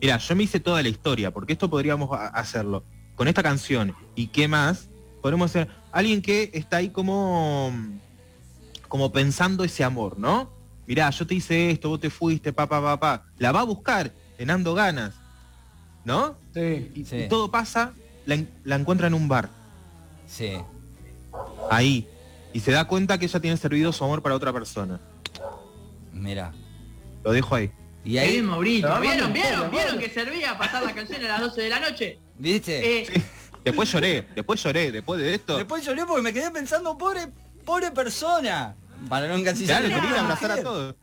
Mira, 0.00 0.16
yo 0.16 0.34
me 0.34 0.44
hice 0.44 0.60
toda 0.60 0.82
la 0.82 0.88
historia, 0.88 1.30
porque 1.30 1.52
esto 1.52 1.68
podríamos 1.68 2.08
hacerlo. 2.32 2.84
con 3.16 3.28
esta 3.28 3.42
canción 3.42 3.94
y 4.14 4.28
qué 4.28 4.48
más, 4.48 4.88
podemos 5.20 5.50
ser 5.50 5.68
alguien 5.92 6.22
que 6.22 6.50
está 6.54 6.78
ahí 6.78 6.88
como, 6.88 7.70
como 8.88 9.12
pensando 9.12 9.62
ese 9.62 9.84
amor, 9.84 10.18
¿no? 10.18 10.59
Mirá, 10.90 11.08
yo 11.10 11.24
te 11.24 11.36
hice 11.36 11.70
esto, 11.70 11.88
vos 11.88 12.00
te 12.00 12.10
fuiste, 12.10 12.52
papá, 12.52 12.82
papá. 12.82 13.24
La 13.38 13.52
va 13.52 13.60
a 13.60 13.62
buscar 13.62 14.12
en 14.38 14.50
Ando 14.50 14.74
Ganas, 14.74 15.14
¿no? 16.04 16.34
Sí. 16.52 16.90
Y, 16.96 17.28
todo 17.28 17.48
pasa, 17.48 17.92
la, 18.26 18.42
la 18.64 18.74
encuentra 18.74 19.06
en 19.06 19.14
un 19.14 19.28
bar. 19.28 19.50
Sí. 20.26 20.54
Ahí. 21.70 22.08
Y 22.52 22.58
se 22.58 22.72
da 22.72 22.88
cuenta 22.88 23.18
que 23.18 23.26
ella 23.26 23.38
tiene 23.38 23.56
servido 23.56 23.92
su 23.92 24.02
amor 24.02 24.20
para 24.20 24.34
otra 24.34 24.52
persona. 24.52 24.98
Mira. 26.12 26.50
Lo 27.22 27.30
dejo 27.30 27.54
ahí. 27.54 27.70
Y 28.04 28.18
ahí 28.18 28.42
Mauricio, 28.42 29.00
¿vieron, 29.00 29.32
vieron, 29.32 29.70
vieron 29.70 29.96
que 29.96 30.10
servía 30.10 30.58
pasar 30.58 30.82
la 30.82 30.92
canción 30.92 31.24
a 31.24 31.28
las 31.28 31.40
12 31.40 31.62
de 31.62 31.68
la 31.68 31.78
noche? 31.78 32.18
¿Viste? 32.36 33.02
Eh, 33.02 33.22
Después 33.62 33.92
lloré, 33.92 34.26
después 34.34 34.60
lloré, 34.60 34.90
después 34.90 35.20
de 35.20 35.34
esto. 35.36 35.56
Después 35.56 35.86
lloré 35.86 36.04
porque 36.04 36.22
me 36.22 36.32
quedé 36.32 36.50
pensando, 36.50 36.98
pobre, 36.98 37.28
pobre 37.64 37.92
persona. 37.92 38.74
Para 39.08 39.28
no 39.28 39.36
encasillar. 39.36 39.84
Claro, 39.84 40.02
quería 40.02 40.20
abrazar 40.20 40.50
a 40.52 40.62
todos. 40.62 40.94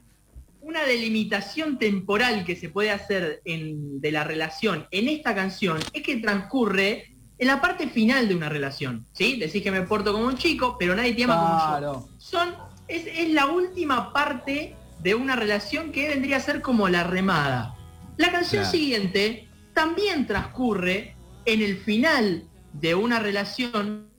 Una 0.62 0.84
delimitación 0.84 1.80
temporal 1.80 2.44
que 2.46 2.56
se 2.56 2.70
puede 2.70 2.92
hacer 2.92 3.42
en, 3.46 4.02
de 4.02 4.12
la 4.12 4.24
relación 4.24 4.86
en 4.92 5.08
esta 5.08 5.34
canción 5.34 5.80
es 5.94 6.04
que 6.04 6.18
transcurre 6.18 7.16
en 7.38 7.48
la 7.48 7.62
parte 7.62 7.88
final 7.88 8.28
de 8.28 8.36
una 8.36 8.50
relación. 8.50 9.06
¿Sí? 9.14 9.38
Decís 9.40 9.64
que 9.64 9.72
me 9.72 9.82
porto 9.82 10.12
como 10.12 10.26
un 10.26 10.38
chico, 10.38 10.76
pero 10.78 10.96
nadie 10.96 11.14
te 11.14 11.24
ama 11.24 11.80
como 11.80 11.82
yo. 11.82 12.10
Son, 12.18 12.54
es, 12.88 13.06
es 13.08 13.30
la 13.30 13.46
última 13.46 14.12
parte 14.12 14.76
de 15.00 15.16
una 15.16 15.36
relación 15.36 15.92
que 15.92 16.10
vendría 16.10 16.38
a 16.38 16.42
ser 16.42 16.62
como 16.62 16.90
la 16.90 17.04
remada. 17.04 17.76
La 18.18 18.32
canción 18.32 18.66
siguiente 18.66 19.48
también 19.74 20.26
transcurre 20.26 21.16
en 21.46 21.62
el 21.62 21.78
final 21.78 22.44
de 22.74 22.96
una 22.96 23.20
relación, 23.20 24.10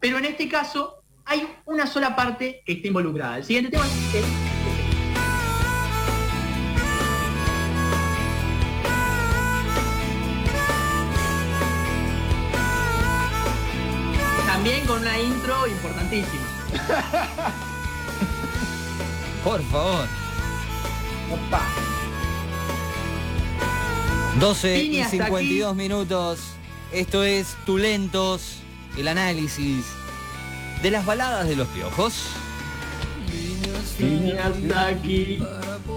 pero 0.00 0.18
en 0.18 0.24
este 0.24 0.48
caso 0.48 1.01
hay 1.24 1.48
una 1.64 1.86
sola 1.86 2.16
parte 2.16 2.62
que 2.64 2.72
está 2.74 2.88
involucrada. 2.88 3.38
El 3.38 3.44
siguiente 3.44 3.70
tema 3.70 3.86
es... 3.86 3.92
También 14.46 14.86
con 14.86 15.00
una 15.00 15.18
intro 15.18 15.66
importantísima. 15.66 16.42
Por 19.44 19.62
favor. 19.64 20.06
12 24.38 24.84
y 24.84 25.04
52 25.04 25.74
minutos. 25.74 26.40
Esto 26.92 27.24
es 27.24 27.56
Tulentos, 27.64 28.58
el 28.98 29.08
análisis 29.08 29.86
de 30.82 30.90
las 30.90 31.06
baladas 31.06 31.48
de 31.48 31.56
los 31.56 31.68
piojos. 31.68 32.26
Vine 33.98 34.32
hasta 34.32 34.88
aquí 34.88 35.38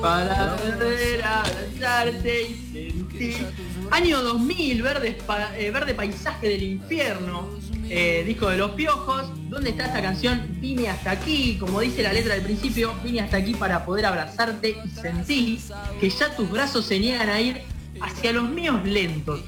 para 0.02 0.56
poder 0.58 1.24
abrazarte 1.24 2.44
y 2.44 2.72
sentir. 2.72 3.48
Año 3.90 4.22
2000, 4.22 4.82
verde, 4.84 5.18
eh, 5.58 5.72
verde 5.72 5.96
paisaje 5.96 6.50
del 6.50 6.64
infierno. 6.64 7.50
Eh, 7.90 8.24
disco 8.26 8.50
de 8.50 8.58
los 8.58 8.72
piojos. 8.72 9.26
¿Dónde 9.50 9.72
está 9.72 9.86
esta 9.86 10.02
canción? 10.02 10.46
Vine 10.60 10.90
hasta 10.90 11.12
aquí, 11.12 11.58
como 11.60 11.82
dice 11.82 12.04
la 12.04 12.14
letra 12.14 12.36
del 12.36 12.44
principio, 12.44 12.94
vine 13.04 13.22
hasta 13.22 13.38
aquí 13.38 13.54
para 13.54 13.86
poder 13.86 14.06
abrazarte 14.06 14.76
y 14.84 14.90
sentir 14.90 15.60
que 16.00 16.10
ya 16.10 16.36
tus 16.36 16.50
brazos 16.50 16.86
se 16.86 17.00
niegan 17.00 17.30
a 17.30 17.42
ir 17.42 17.62
hacia 18.02 18.34
los 18.34 18.50
míos 18.50 18.84
lentos. 18.84 19.42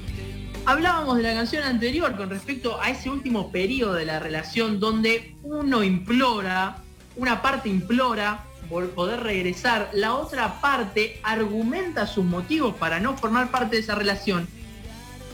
Hablábamos 0.68 1.16
de 1.16 1.22
la 1.22 1.32
canción 1.32 1.64
anterior 1.64 2.14
con 2.14 2.28
respecto 2.28 2.78
a 2.78 2.90
ese 2.90 3.08
último 3.08 3.50
periodo 3.50 3.94
de 3.94 4.04
la 4.04 4.18
relación 4.18 4.78
donde 4.78 5.34
uno 5.42 5.82
implora, 5.82 6.82
una 7.16 7.40
parte 7.40 7.70
implora 7.70 8.44
por 8.68 8.90
poder 8.90 9.20
regresar, 9.20 9.88
la 9.94 10.12
otra 10.12 10.60
parte 10.60 11.20
argumenta 11.22 12.06
sus 12.06 12.26
motivos 12.26 12.74
para 12.74 13.00
no 13.00 13.16
formar 13.16 13.50
parte 13.50 13.76
de 13.76 13.80
esa 13.80 13.94
relación. 13.94 14.46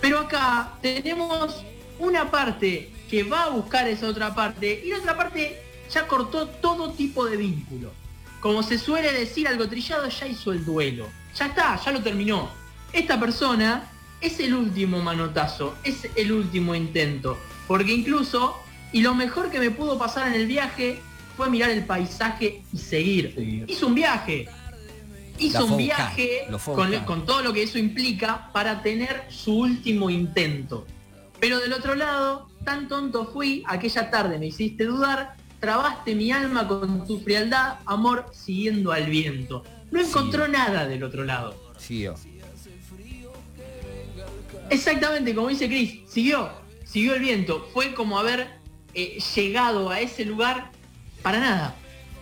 Pero 0.01 0.21
acá 0.21 0.75
tenemos 0.81 1.65
una 1.99 2.31
parte 2.31 2.93
que 3.11 3.25
va 3.25 3.43
a 3.43 3.49
buscar 3.49 3.89
esa 3.89 4.07
otra 4.07 4.37
parte 4.37 4.83
y 4.85 4.91
la 4.91 4.99
otra 4.99 5.17
parte 5.17 5.61
ya 5.91 6.07
cortó 6.07 6.47
todo 6.47 6.93
tipo 6.93 7.27
de 7.27 7.39
vínculo. 7.39 7.91
Como 8.39 8.63
se 8.63 8.79
suele 8.79 9.13
decir 9.13 9.49
algo 9.49 9.69
trillado, 9.69 10.09
ya 10.09 10.29
hizo 10.29 10.53
el 10.53 10.65
duelo. 10.65 11.09
Ya 11.35 11.47
está, 11.47 11.75
ya 11.85 11.91
lo 11.91 12.01
terminó. 12.05 12.51
Esta 12.93 13.19
persona 13.19 13.91
es 14.25 14.41
el 14.41 14.55
último 14.55 15.03
manotazo, 15.03 15.75
es 15.85 16.09
el 16.17 16.33
último 16.33 16.75
intento. 16.75 17.39
Porque 17.67 17.93
incluso, 17.93 18.57
y 18.93 19.03
lo 19.03 19.15
mejor 19.15 19.51
que 19.51 19.61
me 19.61 19.71
pudo 19.71 19.99
pasar 19.99 20.29
en 20.29 20.35
el 20.35 20.47
viaje 20.47 21.01
fue 21.37 21.51
mirar 21.51 21.71
el 21.71 21.85
paisaje 21.85 22.63
y 22.73 22.79
seguir. 22.79 23.65
Hizo 23.69 23.87
un 23.87 23.95
viaje. 23.95 24.49
Hizo 25.39 25.67
un 25.67 25.77
viaje 25.77 26.47
con, 26.65 26.93
con 27.05 27.27
todo 27.27 27.43
lo 27.43 27.53
que 27.53 27.65
eso 27.65 27.79
implica 27.79 28.51
para 28.53 28.83
tener 28.83 29.25
su 29.29 29.59
último 29.59 30.09
intento. 30.09 30.87
Pero 31.41 31.59
del 31.59 31.73
otro 31.73 31.95
lado, 31.95 32.49
tan 32.65 32.89
tonto 32.89 33.27
fui, 33.27 33.63
aquella 33.67 34.11
tarde 34.11 34.39
me 34.39 34.47
hiciste 34.47 34.85
dudar, 34.85 35.37
trabaste 35.61 36.15
mi 36.15 36.31
alma 36.31 36.67
con 36.67 37.07
tu 37.07 37.21
frialdad, 37.21 37.81
amor 37.85 38.27
siguiendo 38.33 38.93
al 38.93 39.07
viento. 39.07 39.65
No 39.91 40.01
encontró 40.01 40.49
nada 40.49 40.87
del 40.87 41.03
otro 41.03 41.25
lado. 41.25 41.55
Siguió. 41.79 42.15
Exactamente, 44.75 45.35
como 45.35 45.49
dice 45.49 45.69
Chris, 45.69 46.01
siguió, 46.09 46.51
siguió 46.85 47.15
el 47.15 47.21
viento. 47.21 47.69
Fue 47.73 47.95
como 47.95 48.19
haber 48.19 48.49
eh, 48.93 49.19
llegado 49.37 49.91
a 49.91 50.01
ese 50.01 50.25
lugar 50.25 50.73
para 51.23 51.39
nada. 51.39 51.77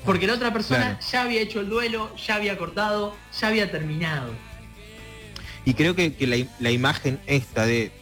Porque 0.05 0.27
la 0.27 0.35
otra 0.35 0.53
persona 0.53 0.99
ya 1.11 1.23
había 1.23 1.41
hecho 1.41 1.61
el 1.61 1.69
duelo, 1.69 2.15
ya 2.17 2.35
había 2.35 2.59
cortado, 2.59 3.17
ya 3.41 3.49
había 3.49 3.71
terminado. 3.71 4.33
Y 5.65 5.75
creo 5.75 5.95
que, 5.95 6.15
la, 6.21 6.37
la, 6.59 6.71
imagen 6.73 7.21
esta 7.27 7.65
de 7.65 7.93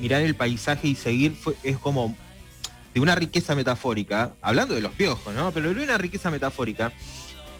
mirar 0.00 0.22
el 0.22 0.34
paisaje 0.34 0.88
y 0.88 0.94
seguir 0.94 1.36
fue, 1.36 1.54
es 1.62 1.76
como 1.76 2.16
de 2.94 3.00
una 3.00 3.14
riqueza 3.14 3.54
metafórica, 3.54 4.32
hablando 4.40 4.74
de 4.74 4.80
los 4.80 4.92
piojos, 4.92 5.34
¿no? 5.34 5.52
Pero 5.52 5.72
de 5.72 5.84
una 5.84 5.98
riqueza 5.98 6.30
metafórica 6.30 6.92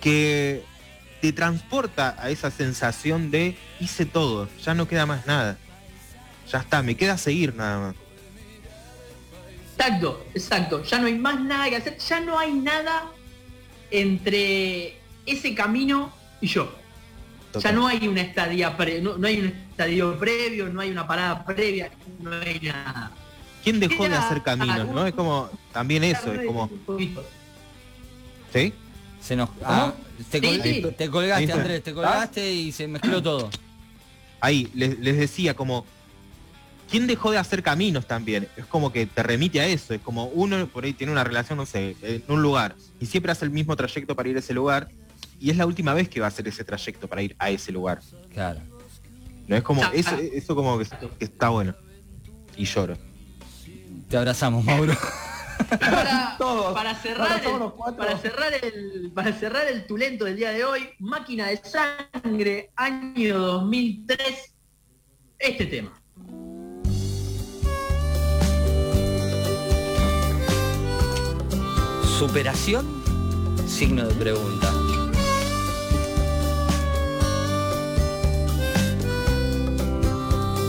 que 0.00 0.64
te 1.20 1.32
transporta 1.32 2.16
a 2.18 2.30
esa 2.30 2.50
sensación 2.50 3.30
de 3.30 3.56
hice 3.80 4.06
todo, 4.06 4.48
ya 4.64 4.74
no 4.74 4.88
queda 4.88 5.06
más 5.06 5.26
nada. 5.26 5.58
Ya 6.50 6.58
está, 6.58 6.82
me 6.82 6.96
queda 6.96 7.16
seguir 7.16 7.54
nada 7.54 7.78
más. 7.88 7.94
Exacto, 9.76 10.24
exacto. 10.34 10.82
Ya 10.84 10.98
no 10.98 11.06
hay 11.06 11.18
más 11.18 11.40
nada 11.40 11.68
que 11.68 11.76
hacer, 11.76 11.98
ya 11.98 12.20
no 12.20 12.38
hay 12.38 12.52
nada 12.52 13.10
entre 13.90 14.98
ese 15.26 15.54
camino 15.54 16.12
y 16.40 16.46
yo. 16.46 16.72
Ya 17.60 17.72
no 17.72 17.86
hay 17.86 18.08
una 18.08 18.22
estadía 18.22 18.76
no, 19.00 19.26
hay 19.26 19.40
un 19.40 19.46
estadio 19.46 20.18
previo, 20.18 20.68
no 20.68 20.80
hay 20.80 20.90
una 20.90 21.06
parada 21.06 21.44
previa, 21.44 21.90
no 22.20 22.32
hay 22.32 22.60
nada. 22.60 23.12
¿Quién 23.62 23.80
dejó 23.80 24.08
de 24.08 24.14
hacer 24.14 24.42
caminos? 24.42 24.88
¿No? 24.88 25.06
Es 25.06 25.14
como 25.14 25.48
también 25.72 26.04
eso, 26.04 26.32
es 26.32 26.46
como. 26.46 26.68
¿Sí? 28.52 28.72
Se 29.20 29.36
nos. 29.36 29.48
Ah, 29.62 29.94
te, 30.30 30.40
colgaste, 31.08 31.52
Andrés, 31.52 31.82
te 31.82 31.94
colgaste 31.94 32.52
y 32.52 32.72
se 32.72 32.86
mezcló 32.86 33.22
todo. 33.22 33.50
Ahí, 34.40 34.70
les, 34.74 34.98
les 34.98 35.16
decía 35.16 35.54
como. 35.54 35.86
¿Quién 36.90 37.06
dejó 37.06 37.30
de 37.30 37.38
hacer 37.38 37.62
caminos 37.62 38.06
también? 38.06 38.48
Es 38.56 38.66
como 38.66 38.92
que 38.92 39.06
te 39.06 39.22
remite 39.22 39.60
a 39.60 39.66
eso, 39.66 39.94
es 39.94 40.00
como 40.00 40.26
uno 40.26 40.66
por 40.68 40.84
ahí 40.84 40.92
tiene 40.92 41.12
una 41.12 41.24
relación, 41.24 41.58
no 41.58 41.66
sé, 41.66 41.96
en 42.02 42.22
un 42.28 42.42
lugar, 42.42 42.76
y 43.00 43.06
siempre 43.06 43.32
hace 43.32 43.44
el 43.44 43.50
mismo 43.50 43.74
trayecto 43.74 44.14
para 44.14 44.28
ir 44.28 44.36
a 44.36 44.38
ese 44.40 44.54
lugar, 44.54 44.88
y 45.40 45.50
es 45.50 45.56
la 45.56 45.66
última 45.66 45.94
vez 45.94 46.08
que 46.08 46.20
va 46.20 46.26
a 46.26 46.28
hacer 46.28 46.46
ese 46.46 46.64
trayecto 46.64 47.08
para 47.08 47.22
ir 47.22 47.34
a 47.38 47.50
ese 47.50 47.72
lugar. 47.72 48.00
Claro. 48.32 48.60
No 49.46 49.56
es 49.56 49.62
como, 49.62 49.82
eso, 49.92 50.16
eso 50.16 50.54
como 50.54 50.78
que, 50.78 50.86
está 51.24 51.50
bueno. 51.50 51.74
Y 52.56 52.64
lloro. 52.64 52.96
Te 54.08 54.16
abrazamos, 54.16 54.64
Mauro. 54.64 54.94
Para, 55.68 56.36
para, 56.74 56.94
cerrar 56.96 57.40
el, 57.44 57.92
para, 57.96 58.18
cerrar 58.18 58.52
el, 58.60 59.12
para 59.14 59.32
cerrar 59.32 59.66
el 59.68 59.86
tulento 59.86 60.24
del 60.24 60.36
día 60.36 60.50
de 60.50 60.64
hoy, 60.64 60.88
Máquina 60.98 61.46
de 61.46 61.60
Sangre, 61.62 62.70
año 62.74 63.38
2003, 63.38 64.54
este 65.38 65.66
tema. 65.66 65.92
¿Superación? 72.26 72.86
Signo 73.68 74.06
de 74.06 74.14
pregunta. 74.14 74.72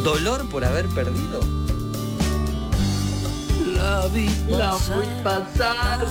¿Dolor 0.03 0.49
por 0.49 0.65
haber 0.65 0.85
perdido? 0.87 1.39
La 3.77 4.05
vi 4.07 4.27
pasar, 5.23 6.05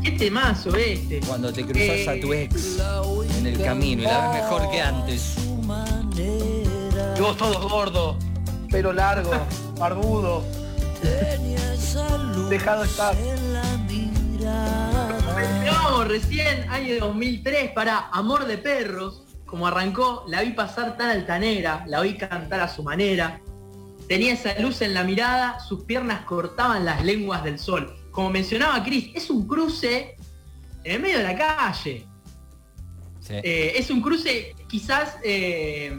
Qué 0.00 0.12
temazo 0.12 0.76
este. 0.76 1.18
Cuando 1.26 1.52
te 1.52 1.66
cruzas 1.66 2.06
a 2.06 2.20
tu 2.20 2.32
ex 2.32 2.78
en 3.38 3.46
el 3.48 3.60
camino 3.60 4.02
y 4.02 4.04
la 4.04 4.28
ves 4.28 4.42
mejor 4.44 4.70
que 4.70 4.80
antes. 4.80 5.34
Y 6.16 7.20
vos 7.20 7.36
todos 7.36 7.68
gordos, 7.68 8.16
pelo 8.70 8.92
largo, 8.92 9.32
barbudo. 9.80 10.59
Dejado 12.50 12.82
estar. 12.82 13.14
No, 15.64 16.02
recién, 16.02 16.68
año 16.68 16.96
2003, 16.98 17.70
para 17.70 18.08
Amor 18.08 18.44
de 18.46 18.58
Perros, 18.58 19.22
como 19.46 19.68
arrancó, 19.68 20.24
la 20.26 20.42
vi 20.42 20.50
pasar 20.50 20.96
tan 20.96 21.10
altanera, 21.10 21.84
la 21.86 22.00
vi 22.00 22.16
cantar 22.16 22.58
a 22.58 22.66
su 22.66 22.82
manera. 22.82 23.40
Tenía 24.08 24.32
esa 24.32 24.58
luz 24.58 24.82
en 24.82 24.94
la 24.94 25.04
mirada, 25.04 25.60
sus 25.60 25.84
piernas 25.84 26.22
cortaban 26.24 26.84
las 26.84 27.04
lenguas 27.04 27.44
del 27.44 27.56
sol. 27.56 27.96
Como 28.10 28.30
mencionaba 28.30 28.82
Chris, 28.82 29.12
es 29.14 29.30
un 29.30 29.46
cruce 29.46 30.16
en 30.82 31.02
medio 31.02 31.18
de 31.18 31.22
la 31.22 31.36
calle. 31.36 32.04
Eh, 33.28 33.74
es 33.76 33.90
un 33.90 34.02
cruce 34.02 34.56
quizás 34.66 35.18
eh, 35.22 35.96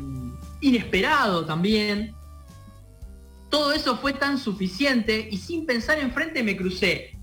inesperado 0.60 1.46
también. 1.46 2.14
Todo 3.52 3.74
eso 3.74 3.98
fue 3.98 4.14
tan 4.14 4.40
suficiente 4.40 5.28
y 5.30 5.38
sin 5.38 5.66
pensar 5.66 6.00
enfrente 6.00 6.42
me 6.42 6.58
crucé. 6.58 7.18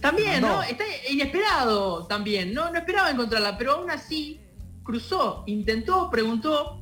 También, 0.00 0.42
¿no? 0.42 0.62
Está 0.62 0.84
inesperado 1.10 2.06
también. 2.06 2.52
No, 2.52 2.70
no 2.70 2.78
esperaba 2.78 3.10
encontrarla, 3.10 3.56
pero 3.56 3.72
aún 3.72 3.90
así 3.90 4.38
cruzó, 4.84 5.42
intentó, 5.46 6.10
preguntó. 6.10 6.80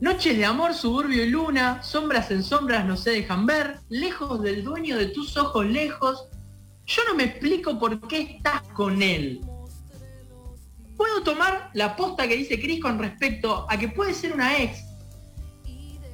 Noches 0.00 0.38
de 0.38 0.44
amor, 0.44 0.72
suburbio 0.72 1.24
y 1.24 1.30
luna, 1.30 1.82
sombras 1.82 2.30
en 2.30 2.44
sombras 2.44 2.86
no 2.86 2.96
se 2.96 3.10
dejan 3.10 3.44
ver, 3.44 3.80
lejos 3.88 4.40
del 4.42 4.62
dueño 4.62 4.96
de 4.96 5.06
tus 5.06 5.36
ojos 5.36 5.66
lejos. 5.66 6.28
Yo 6.86 7.02
no 7.08 7.14
me 7.14 7.24
explico 7.24 7.78
por 7.78 8.06
qué 8.06 8.20
estás 8.20 8.62
con 8.74 9.02
él. 9.02 9.40
Puedo 10.96 11.22
tomar 11.24 11.70
la 11.74 11.96
posta 11.96 12.28
que 12.28 12.36
dice 12.36 12.60
Chris 12.60 12.80
con 12.80 12.98
respecto 12.98 13.66
a 13.68 13.76
que 13.76 13.88
puede 13.88 14.14
ser 14.14 14.32
una 14.32 14.58
ex, 14.58 14.83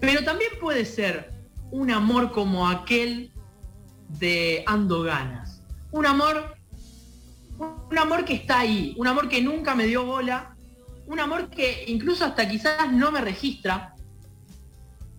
pero 0.01 0.25
también 0.25 0.51
puede 0.61 0.85
ser 0.85 1.31
un 1.71 1.91
amor 1.91 2.33
como 2.33 2.69
aquel 2.69 3.33
de 4.19 4.65
Ando 4.67 5.03
Ganas. 5.03 5.63
Un 5.93 6.07
amor, 6.07 6.57
un 7.59 7.99
amor 7.99 8.25
que 8.25 8.35
está 8.35 8.61
ahí, 8.61 8.95
un 8.97 9.07
amor 9.07 9.29
que 9.29 9.43
nunca 9.43 9.75
me 9.75 9.87
dio 9.87 10.05
bola, 10.05 10.57
un 11.07 11.21
amor 11.21 11.51
que 11.51 11.85
incluso 11.89 12.25
hasta 12.25 12.49
quizás 12.49 12.93
no 12.93 13.11
me 13.13 13.21
registra, 13.21 13.95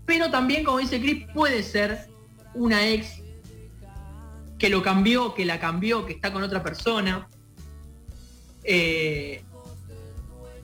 pero 0.06 0.30
también, 0.32 0.64
como 0.64 0.80
dice 0.80 1.00
Chris, 1.00 1.26
puede 1.34 1.64
ser 1.64 2.10
una 2.54 2.88
ex 2.88 3.22
que 4.58 4.70
lo 4.70 4.82
cambió, 4.82 5.34
que 5.34 5.46
la 5.46 5.60
cambió, 5.60 6.06
que 6.06 6.14
está 6.14 6.34
con 6.34 6.44
otra 6.44 6.62
persona. 6.62 7.28
Eh, 8.64 9.44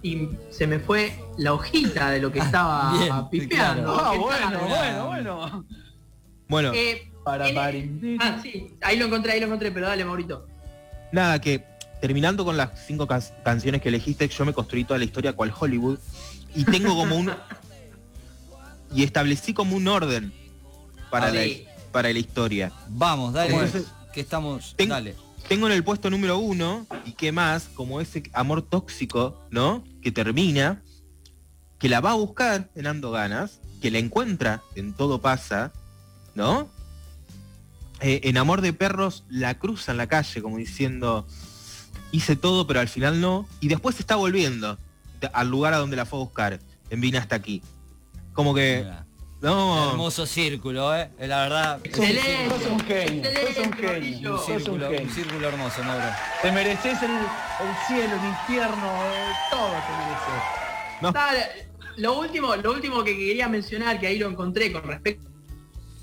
y 0.01 0.29
se 0.49 0.67
me 0.67 0.79
fue 0.79 1.13
la 1.37 1.53
hojita 1.53 2.11
de 2.11 2.19
lo 2.19 2.31
que 2.31 2.39
estaba 2.39 3.29
pipeando. 3.29 3.97
Ah, 3.99 4.13
bueno, 4.17 4.59
bueno, 4.67 5.07
bueno. 5.07 5.65
Bueno. 6.47 6.71
Eh, 6.73 7.11
para, 7.23 7.47
ah, 7.47 8.39
sí, 8.41 8.77
ahí 8.81 8.97
lo 8.97 9.05
encontré, 9.05 9.33
ahí 9.33 9.39
lo 9.39 9.47
encontré, 9.47 9.71
pero 9.71 9.87
dale, 9.87 10.05
Maurito. 10.05 10.47
Nada, 11.11 11.41
que 11.41 11.63
terminando 11.99 12.45
con 12.45 12.55
las 12.55 12.85
cinco 12.85 13.07
canciones 13.43 13.81
que 13.81 13.89
elegiste, 13.89 14.27
yo 14.29 14.45
me 14.45 14.53
construí 14.53 14.85
toda 14.85 14.97
la 14.97 15.05
historia 15.05 15.33
cual 15.33 15.53
Hollywood 15.57 15.99
y 16.55 16.63
tengo 16.63 16.95
como 16.95 17.17
un... 17.17 17.33
y 18.93 19.03
establecí 19.03 19.53
como 19.53 19.75
un 19.75 19.87
orden 19.89 20.31
para, 21.09 21.29
la, 21.31 21.41
para 21.91 22.13
la 22.13 22.19
historia. 22.19 22.71
Vamos, 22.87 23.33
dale, 23.33 23.57
que 24.13 24.21
estamos... 24.21 24.75
dale 24.77 25.26
tengo 25.47 25.67
en 25.67 25.73
el 25.73 25.83
puesto 25.83 26.09
número 26.09 26.37
uno, 26.37 26.85
y 27.05 27.13
qué 27.13 27.31
más, 27.31 27.69
como 27.73 28.01
ese 28.01 28.23
amor 28.33 28.61
tóxico, 28.61 29.41
¿no? 29.49 29.83
Que 30.01 30.11
termina, 30.11 30.81
que 31.79 31.89
la 31.89 32.01
va 32.01 32.11
a 32.11 32.15
buscar 32.15 32.69
en 32.75 32.87
Ando 32.87 33.11
Ganas, 33.11 33.61
que 33.81 33.91
la 33.91 33.99
encuentra 33.99 34.61
en 34.75 34.93
Todo 34.93 35.21
Pasa, 35.21 35.71
¿no? 36.35 36.69
Eh, 38.01 38.21
en 38.23 38.37
Amor 38.37 38.61
de 38.61 38.73
Perros 38.73 39.23
la 39.29 39.57
cruza 39.57 39.91
en 39.91 39.97
la 39.97 40.07
calle, 40.07 40.41
como 40.41 40.57
diciendo, 40.57 41.25
hice 42.11 42.35
todo, 42.35 42.67
pero 42.67 42.79
al 42.79 42.89
final 42.89 43.21
no, 43.21 43.47
y 43.61 43.69
después 43.69 43.95
se 43.95 44.01
está 44.01 44.15
volviendo 44.15 44.77
al 45.33 45.49
lugar 45.49 45.73
a 45.73 45.77
donde 45.77 45.95
la 45.95 46.05
fue 46.05 46.19
a 46.19 46.23
buscar, 46.23 46.59
en 46.89 47.01
Vine 47.01 47.17
hasta 47.17 47.35
aquí. 47.35 47.63
Como 48.33 48.53
que 48.53 48.85
no. 49.41 49.91
Hermoso 49.91 50.25
círculo, 50.25 50.95
¿eh? 50.95 51.09
La 51.19 51.43
verdad. 51.43 51.79
Excelente. 51.83 52.49
Sos 52.49 52.71
un 52.71 52.79
genio. 52.79 53.23
Sos 53.23 53.65
un 53.65 53.73
genio. 53.73 54.33
Un 54.33 54.39
círculo, 54.39 54.89
un 54.89 55.09
círculo 55.09 55.47
hermoso, 55.47 55.83
Mauro. 55.83 56.05
Te 56.41 56.51
mereces 56.51 57.01
el, 57.03 57.11
cielo, 57.87 58.15
el 58.15 58.29
infierno, 58.29 59.03
eh, 59.05 59.33
todo 59.51 59.71
te 61.01 61.11
mereces. 61.11 61.97
lo 61.97 62.19
último, 62.19 62.55
lo 62.55 62.71
último 62.71 63.03
que 63.03 63.15
quería 63.15 63.47
mencionar, 63.47 63.99
que 63.99 64.07
ahí 64.07 64.17
lo 64.17 64.29
encontré 64.29 64.71
con 64.71 64.83
respecto 64.83 65.29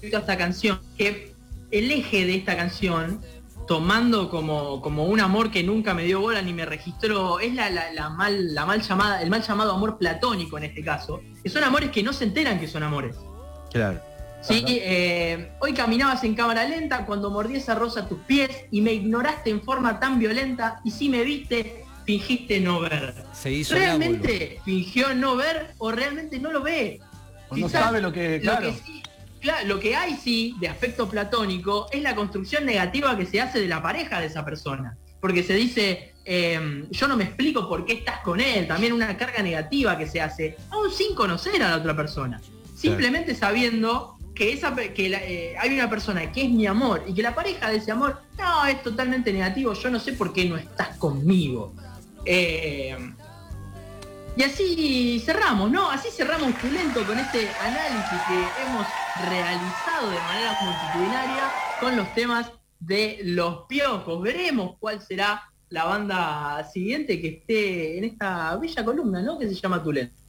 a 0.02 0.06
esta 0.06 0.36
canción, 0.36 0.80
que 0.96 1.34
el 1.70 1.90
eje 1.90 2.26
de 2.26 2.36
esta 2.36 2.56
canción 2.56 3.20
tomando 3.66 4.28
como, 4.28 4.80
como 4.80 5.04
un 5.04 5.20
amor 5.20 5.50
que 5.50 5.62
nunca 5.62 5.94
me 5.94 6.04
dio 6.04 6.20
bola 6.20 6.42
ni 6.42 6.52
me 6.52 6.66
registró, 6.66 7.40
es 7.40 7.54
la, 7.54 7.70
la, 7.70 8.10
mal, 8.10 8.54
la 8.54 8.66
mal 8.66 8.82
llamada, 8.82 9.22
el 9.22 9.30
mal 9.30 9.42
llamado 9.42 9.72
amor 9.72 9.98
platónico 9.98 10.58
en 10.58 10.64
este 10.64 10.84
caso, 10.84 11.20
que 11.42 11.48
son 11.48 11.64
amores 11.64 11.90
que 11.90 12.02
no 12.02 12.12
se 12.12 12.24
enteran 12.24 12.58
que 12.58 12.68
son 12.68 12.82
amores. 12.82 13.16
Claro. 13.72 14.00
Sí, 14.42 14.62
eh, 14.68 15.52
hoy 15.60 15.72
caminabas 15.72 16.22
en 16.22 16.34
cámara 16.34 16.68
lenta 16.68 17.06
cuando 17.06 17.30
mordí 17.30 17.56
esa 17.56 17.74
rosa 17.74 18.00
a 18.00 18.08
tus 18.08 18.18
pies 18.20 18.50
y 18.70 18.82
me 18.82 18.92
ignoraste 18.92 19.48
en 19.48 19.62
forma 19.62 19.98
tan 19.98 20.18
violenta 20.18 20.80
y 20.84 20.90
si 20.90 21.08
me 21.08 21.24
viste, 21.24 21.84
fingiste 22.04 22.60
no 22.60 22.80
ver. 22.80 23.14
Se 23.32 23.50
hizo 23.50 23.74
¿Realmente 23.74 24.60
fingió 24.62 25.14
no 25.14 25.36
ver 25.36 25.74
o 25.78 25.90
realmente 25.90 26.38
no 26.38 26.52
lo 26.52 26.62
ve? 26.62 27.00
no 27.52 27.68
sabe 27.68 28.02
lo 28.02 28.12
que, 28.12 28.40
claro 28.42 28.66
lo 28.66 28.74
que 28.74 29.02
hay 29.50 30.16
sí 30.16 30.56
de 30.60 30.68
aspecto 30.68 31.08
platónico 31.08 31.86
es 31.92 32.02
la 32.02 32.14
construcción 32.14 32.64
negativa 32.64 33.16
que 33.16 33.26
se 33.26 33.40
hace 33.40 33.60
de 33.60 33.68
la 33.68 33.82
pareja 33.82 34.20
de 34.20 34.26
esa 34.26 34.44
persona. 34.44 34.96
Porque 35.20 35.42
se 35.42 35.54
dice, 35.54 36.14
em, 36.24 36.88
yo 36.90 37.08
no 37.08 37.16
me 37.16 37.24
explico 37.24 37.68
por 37.68 37.84
qué 37.84 37.94
estás 37.94 38.20
con 38.20 38.40
él, 38.40 38.66
también 38.66 38.92
una 38.92 39.16
carga 39.16 39.42
negativa 39.42 39.96
que 39.96 40.06
se 40.06 40.20
hace, 40.20 40.56
aún 40.70 40.90
sin 40.90 41.14
conocer 41.14 41.62
a 41.62 41.70
la 41.70 41.76
otra 41.76 41.96
persona. 41.96 42.40
Simplemente 42.74 43.34
sabiendo 43.34 44.18
que, 44.34 44.52
esa, 44.52 44.74
que 44.74 45.06
eh, 45.06 45.56
hay 45.58 45.74
una 45.74 45.88
persona 45.88 46.30
que 46.32 46.42
es 46.42 46.50
mi 46.50 46.66
amor 46.66 47.04
y 47.06 47.14
que 47.14 47.22
la 47.22 47.34
pareja 47.34 47.70
de 47.70 47.76
ese 47.76 47.92
amor, 47.92 48.20
no, 48.38 48.66
es 48.66 48.82
totalmente 48.82 49.32
negativo, 49.32 49.72
yo 49.74 49.90
no 49.90 50.00
sé 50.00 50.12
por 50.12 50.32
qué 50.32 50.44
no 50.46 50.56
estás 50.56 50.96
conmigo. 50.98 51.72
Em, 52.26 53.14
y 54.36 54.42
así 54.42 55.22
cerramos, 55.24 55.70
¿no? 55.70 55.90
Así 55.90 56.08
cerramos 56.10 56.52
Pulento 56.56 57.04
con 57.06 57.18
este 57.18 57.48
análisis 57.60 58.20
que 58.26 58.62
hemos 58.62 58.86
realizado 59.30 60.10
de 60.10 60.18
manera 60.18 60.58
multitudinaria 60.60 61.52
con 61.80 61.96
los 61.96 62.12
temas 62.14 62.50
de 62.80 63.20
los 63.22 63.66
piojos. 63.68 64.22
Veremos 64.22 64.76
cuál 64.80 65.00
será 65.00 65.50
la 65.68 65.84
banda 65.84 66.68
siguiente 66.72 67.20
que 67.20 67.28
esté 67.28 67.98
en 67.98 68.04
esta 68.04 68.56
bella 68.56 68.84
columna, 68.84 69.22
¿no? 69.22 69.38
Que 69.38 69.48
se 69.48 69.54
llama 69.54 69.82
Tulento. 69.82 70.20